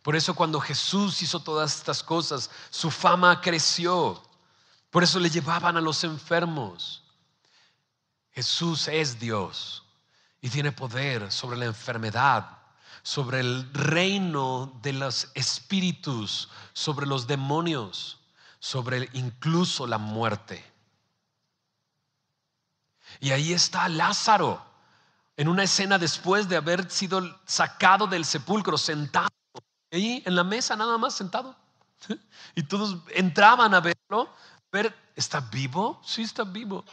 [0.02, 4.22] Por eso cuando Jesús hizo todas estas cosas, su fama creció.
[4.92, 7.02] Por eso le llevaban a los enfermos.
[8.32, 9.85] Jesús es Dios
[10.46, 12.60] y tiene poder sobre la enfermedad,
[13.02, 18.20] sobre el reino de los espíritus, sobre los demonios,
[18.60, 20.64] sobre incluso la muerte.
[23.20, 24.64] Y ahí está Lázaro,
[25.36, 29.30] en una escena después de haber sido sacado del sepulcro, sentado,
[29.92, 31.56] ahí en la mesa nada más sentado.
[32.54, 34.30] Y todos entraban a verlo
[35.16, 36.02] ¿está vivo?
[36.04, 36.84] Sí, está vivo.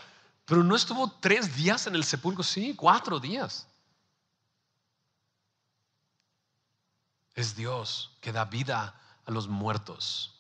[0.53, 3.67] Pero no estuvo tres días en el sepulcro, sí, cuatro días.
[7.35, 8.95] Es Dios que da vida
[9.25, 10.39] a los muertos.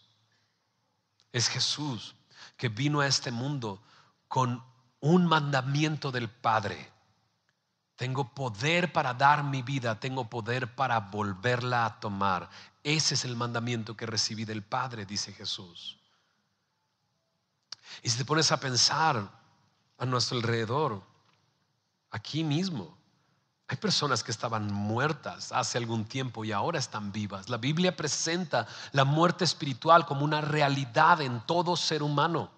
[1.33, 2.15] Es Jesús
[2.59, 3.83] que vino a este mundo
[4.29, 4.63] con
[5.01, 6.93] un mandamiento del Padre.
[7.97, 12.51] Tengo poder para dar mi vida, tengo poder para volverla a tomar.
[12.83, 15.99] Ese es el mandamiento que recibí del Padre, dice Jesús.
[18.03, 19.41] Y si te pones a pensar
[20.03, 21.01] a nuestro alrededor,
[22.11, 22.99] aquí mismo,
[23.69, 27.49] hay personas que estaban muertas hace algún tiempo y ahora están vivas.
[27.49, 32.51] La Biblia presenta la muerte espiritual como una realidad en todo ser humano.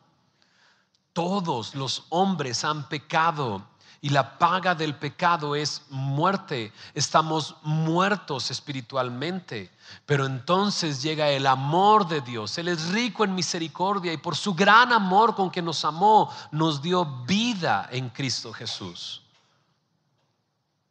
[1.12, 3.62] Todos los hombres han pecado
[4.04, 6.74] y la paga del pecado es muerte.
[6.92, 9.70] Estamos muertos espiritualmente.
[10.04, 12.58] Pero entonces llega el amor de Dios.
[12.58, 16.82] Él es rico en misericordia y por su gran amor con que nos amó, nos
[16.82, 19.23] dio vida en Cristo Jesús.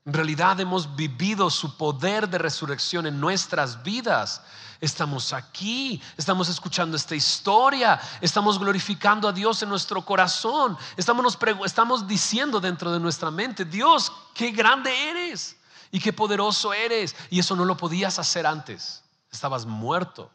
[0.06, 4.41] En realidad hemos vivido su poder de resurrección en nuestras vidas
[4.84, 12.06] Estamos aquí, estamos escuchando esta historia, estamos glorificando a Dios en nuestro corazón, estamos, estamos
[12.06, 15.56] diciendo dentro de nuestra mente, Dios, qué grande eres
[15.89, 17.16] y qué poderoso eres.
[17.30, 19.01] Y eso no lo podías hacer antes,
[19.32, 20.30] estabas muerto.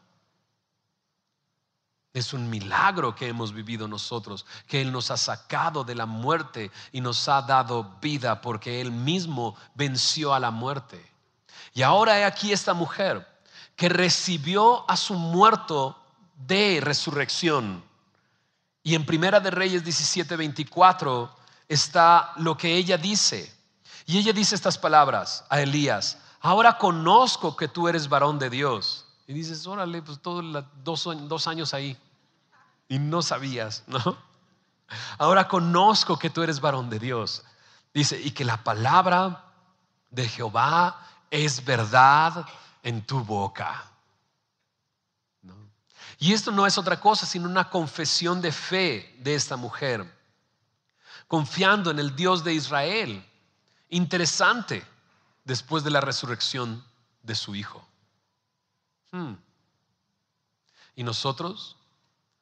[2.13, 6.71] Es un milagro que hemos vivido nosotros, que Él nos ha sacado de la muerte
[6.91, 11.05] y nos ha dado vida porque Él mismo venció a la muerte.
[11.73, 13.27] Y ahora hay aquí esta mujer
[13.75, 15.97] que recibió a su muerto
[16.35, 17.83] de resurrección.
[18.83, 21.29] Y en Primera de Reyes 17:24
[21.67, 23.55] está lo que ella dice.
[24.05, 29.05] Y ella dice estas palabras a Elías, ahora conozco que tú eres varón de Dios.
[29.29, 31.95] Y dices, órale, pues todos dos, dos años ahí.
[32.87, 34.17] Y no sabías, ¿no?
[35.19, 37.43] Ahora conozco que tú eres varón de Dios.
[37.93, 39.45] Dice, y que la palabra
[40.09, 40.99] de Jehová
[41.29, 42.43] es verdad
[42.81, 43.85] en tu boca.
[46.17, 50.11] Y esto no es otra cosa sino una confesión de fe de esta mujer,
[51.27, 53.23] confiando en el Dios de Israel.
[53.89, 54.83] Interesante,
[55.43, 56.83] después de la resurrección
[57.21, 57.88] de su hijo.
[59.11, 59.33] Hmm.
[60.95, 61.77] ¿Y nosotros?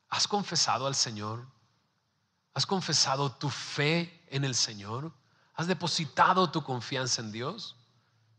[0.09, 1.45] ¿Has confesado al Señor?
[2.53, 5.13] ¿Has confesado tu fe en el Señor?
[5.53, 7.75] ¿Has depositado tu confianza en Dios?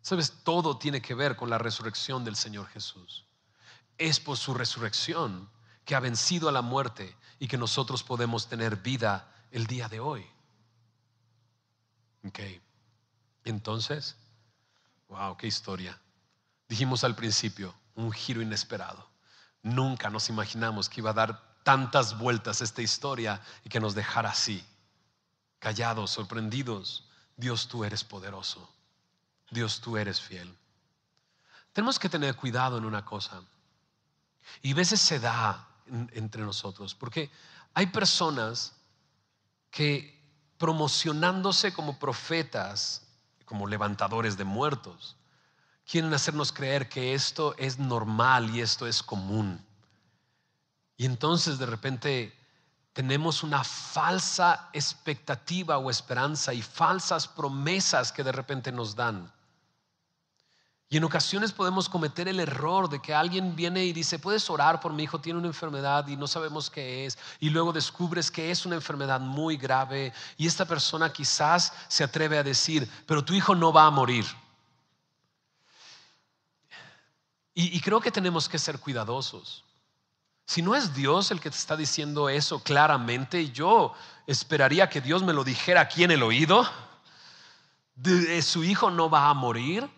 [0.03, 3.27] Sabes, todo tiene que ver con la resurrección del Señor Jesús.
[3.97, 5.51] Es por su resurrección
[5.85, 10.01] que ha vencido a la muerte y que nosotros podemos tener vida el día de
[10.01, 10.27] hoy.
[12.27, 12.41] Ok.
[13.45, 14.17] Entonces,
[15.09, 16.01] wow, qué historia.
[16.69, 19.05] Dijimos al principio, un giro inesperado.
[19.63, 24.31] Nunca nos imaginamos que iba a dar tantas vueltas esta historia y que nos dejara
[24.31, 24.65] así,
[25.59, 27.09] callados, sorprendidos.
[27.37, 28.73] Dios, tú eres poderoso.
[29.51, 30.57] Dios, tú eres fiel.
[31.73, 33.43] Tenemos que tener cuidado en una cosa.
[34.63, 35.69] Y a veces se da
[36.13, 37.31] entre nosotros, porque
[37.75, 38.75] hay personas
[39.71, 40.17] que
[40.57, 43.03] promocionándose como profetas,
[43.45, 45.18] como levantadores de muertos,
[45.89, 49.65] quieren hacernos creer que esto es normal y esto es común.
[50.97, 52.37] Y entonces de repente
[52.93, 59.33] tenemos una falsa expectativa o esperanza y falsas promesas que de repente nos dan.
[60.91, 64.81] Y en ocasiones podemos cometer el error de que alguien viene y dice, puedes orar
[64.81, 67.19] por mi hijo, tiene una enfermedad y no sabemos qué es.
[67.41, 72.39] Y luego descubres que es una enfermedad muy grave y esta persona quizás se atreve
[72.39, 74.25] a decir, pero tu hijo no va a morir.
[77.61, 79.65] Y, creo que tenemos que ser cuidadosos.
[80.47, 83.95] Si no es Dios el que te está diciendo eso claramente, yo
[84.29, 86.65] esperaría que Dios me lo dijera aquí en el oído.
[87.97, 89.91] De, su hijo no va a morir.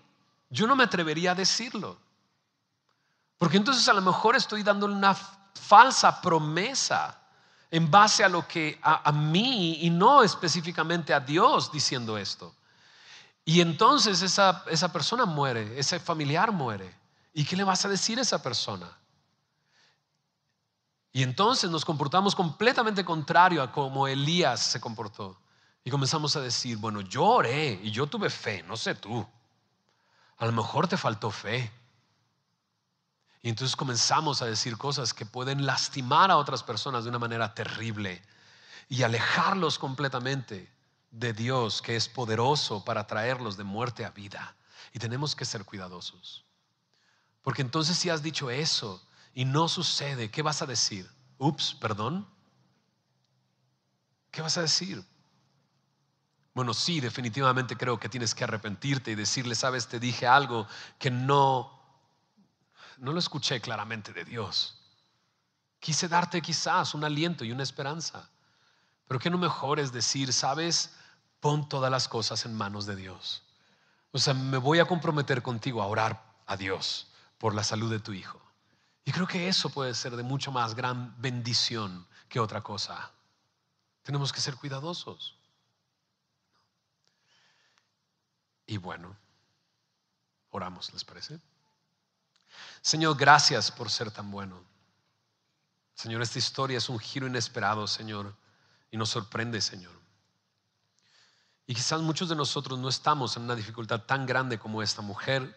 [0.49, 1.99] Yo no me atrevería a decirlo.
[3.37, 7.21] Porque entonces a lo mejor estoy dándole una falsa promesa
[7.71, 12.55] en base a lo que a, a, mí y no específicamente a Dios diciendo esto.
[13.45, 17.00] Y entonces esa, esa persona muere, ese familiar muere.
[17.33, 18.91] ¿Y qué le vas a decir a esa persona?
[21.13, 25.41] Y entonces nos comportamos completamente contrario a como Elías se comportó.
[25.83, 29.27] Y comenzamos a decir, bueno, yo oré y yo tuve fe, no sé tú.
[30.37, 31.71] A lo mejor te faltó fe.
[33.43, 37.55] Y entonces comenzamos a decir cosas que pueden lastimar a otras personas de una manera
[37.55, 38.23] terrible
[38.89, 40.71] y alejarlos completamente
[41.11, 44.55] de Dios, que es poderoso para traerlos de muerte a vida.
[44.93, 46.45] Y tenemos que ser cuidadosos.
[47.43, 49.03] Porque entonces si has dicho eso,
[49.35, 51.09] y no sucede, ¿qué vas a decir?
[51.39, 52.27] Ups, perdón.
[54.31, 55.05] ¿Qué vas a decir?
[56.53, 60.67] Bueno, sí, definitivamente creo que tienes que arrepentirte y decirle, sabes, te dije algo
[60.99, 61.81] que no,
[62.99, 64.77] no lo escuché claramente de Dios.
[65.79, 68.29] Quise darte quizás un aliento y una esperanza.
[69.07, 70.95] Pero que no mejor es decir, sabes,
[71.41, 73.43] pon todas las cosas en manos de Dios.
[74.13, 77.10] O sea, me voy a comprometer contigo a orar a Dios
[77.41, 78.39] por la salud de tu hijo.
[79.03, 83.11] Y creo que eso puede ser de mucho más gran bendición que otra cosa.
[84.03, 85.37] Tenemos que ser cuidadosos.
[88.67, 89.17] Y bueno,
[90.51, 91.41] oramos, ¿les parece?
[92.83, 94.63] Señor, gracias por ser tan bueno.
[95.95, 98.37] Señor, esta historia es un giro inesperado, Señor,
[98.91, 99.99] y nos sorprende, Señor.
[101.67, 105.57] Y quizás muchos de nosotros no estamos en una dificultad tan grande como esta mujer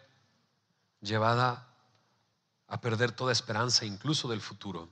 [1.02, 1.73] llevada
[2.74, 4.90] a perder toda esperanza, incluso del futuro.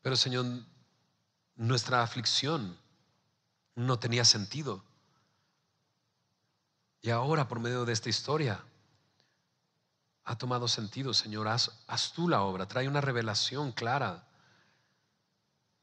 [0.00, 0.46] Pero Señor,
[1.54, 2.78] nuestra aflicción
[3.74, 4.82] no tenía sentido.
[7.02, 8.64] Y ahora, por medio de esta historia,
[10.24, 11.46] ha tomado sentido, Señor.
[11.46, 14.26] Haz, tú la obra, trae una revelación clara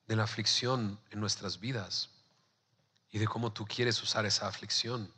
[0.07, 2.09] de la aflicción en nuestras vidas
[3.11, 5.13] y de cómo tú quieres usar esa aflicción.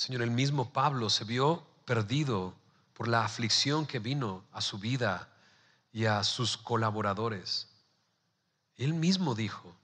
[0.00, 2.54] Señor, el mismo Pablo se vio perdido
[2.94, 5.28] por la aflicción que vino a su vida
[5.92, 7.68] y a sus colaboradores.
[8.76, 9.76] Él mismo dijo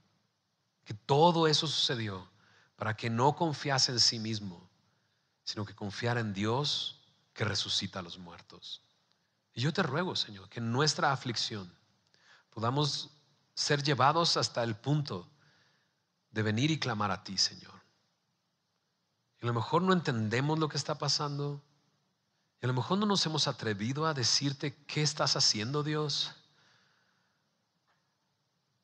[0.87, 2.27] que todo eso sucedió
[2.77, 4.67] para que no confiase en sí mismo,
[5.45, 6.99] sino que confiara en Dios
[7.35, 8.81] que resucita a los muertos.
[9.53, 11.71] Y yo te ruego, Señor, que en nuestra aflicción
[12.49, 13.11] podamos
[13.55, 15.29] ser llevados hasta el punto
[16.31, 17.76] de venir y clamar a ti, Señor
[19.43, 21.63] a lo mejor no entendemos lo que está pasando.
[22.61, 26.35] Y a lo mejor no nos hemos atrevido a decirte qué estás haciendo, Dios.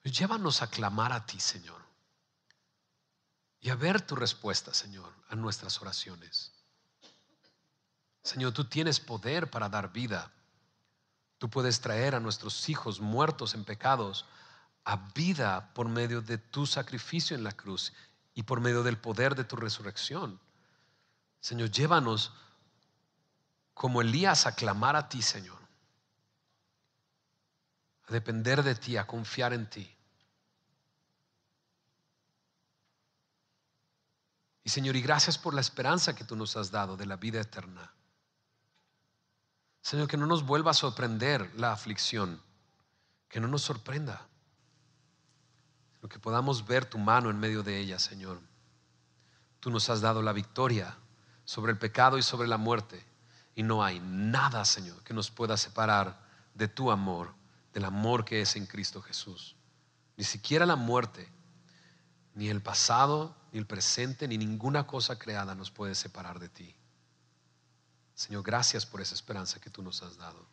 [0.02, 1.80] Pues llévanos a clamar a ti, Señor.
[3.64, 6.50] y a ver tu respuesta, Señor, a nuestras oraciones.
[8.24, 10.32] Señor, tú tienes poder para dar vida.
[11.38, 14.26] Tú puedes traer a nuestros hijos muertos en pecados
[14.84, 17.92] a vida por medio de tu sacrificio en la cruz
[18.34, 20.40] y por medio del poder de tu resurrección.
[21.40, 22.32] Señor, llévanos
[23.74, 25.58] como Elías a clamar a ti, Señor,
[28.08, 29.96] a depender de ti, a confiar en ti.
[34.64, 37.40] Y Señor, y gracias por la esperanza que tú nos has dado de la vida
[37.40, 37.92] eterna.
[39.80, 42.40] Señor, que no nos vuelva a sorprender la aflicción,
[43.28, 44.28] que no nos sorprenda,
[46.02, 48.40] sino que podamos ver tu mano en medio de ella, Señor.
[49.60, 50.96] Tú nos has dado la victoria
[51.44, 53.04] sobre el pecado y sobre la muerte,
[53.54, 56.20] y no hay nada, Señor, que nos pueda separar
[56.54, 57.32] de tu amor,
[57.72, 59.54] del amor que es en Cristo Jesús.
[60.16, 61.30] Ni siquiera la muerte,
[62.34, 66.74] ni el pasado, ni el presente, ni ninguna cosa creada nos puede separar de ti.
[68.16, 70.51] Señor, gracias por esa esperanza que tú nos has dado.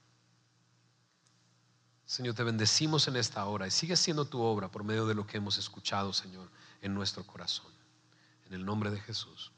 [2.10, 5.28] Señor, te bendecimos en esta hora y sigue siendo tu obra por medio de lo
[5.28, 6.50] que hemos escuchado, Señor,
[6.82, 7.72] en nuestro corazón.
[8.48, 9.52] En el nombre de Jesús.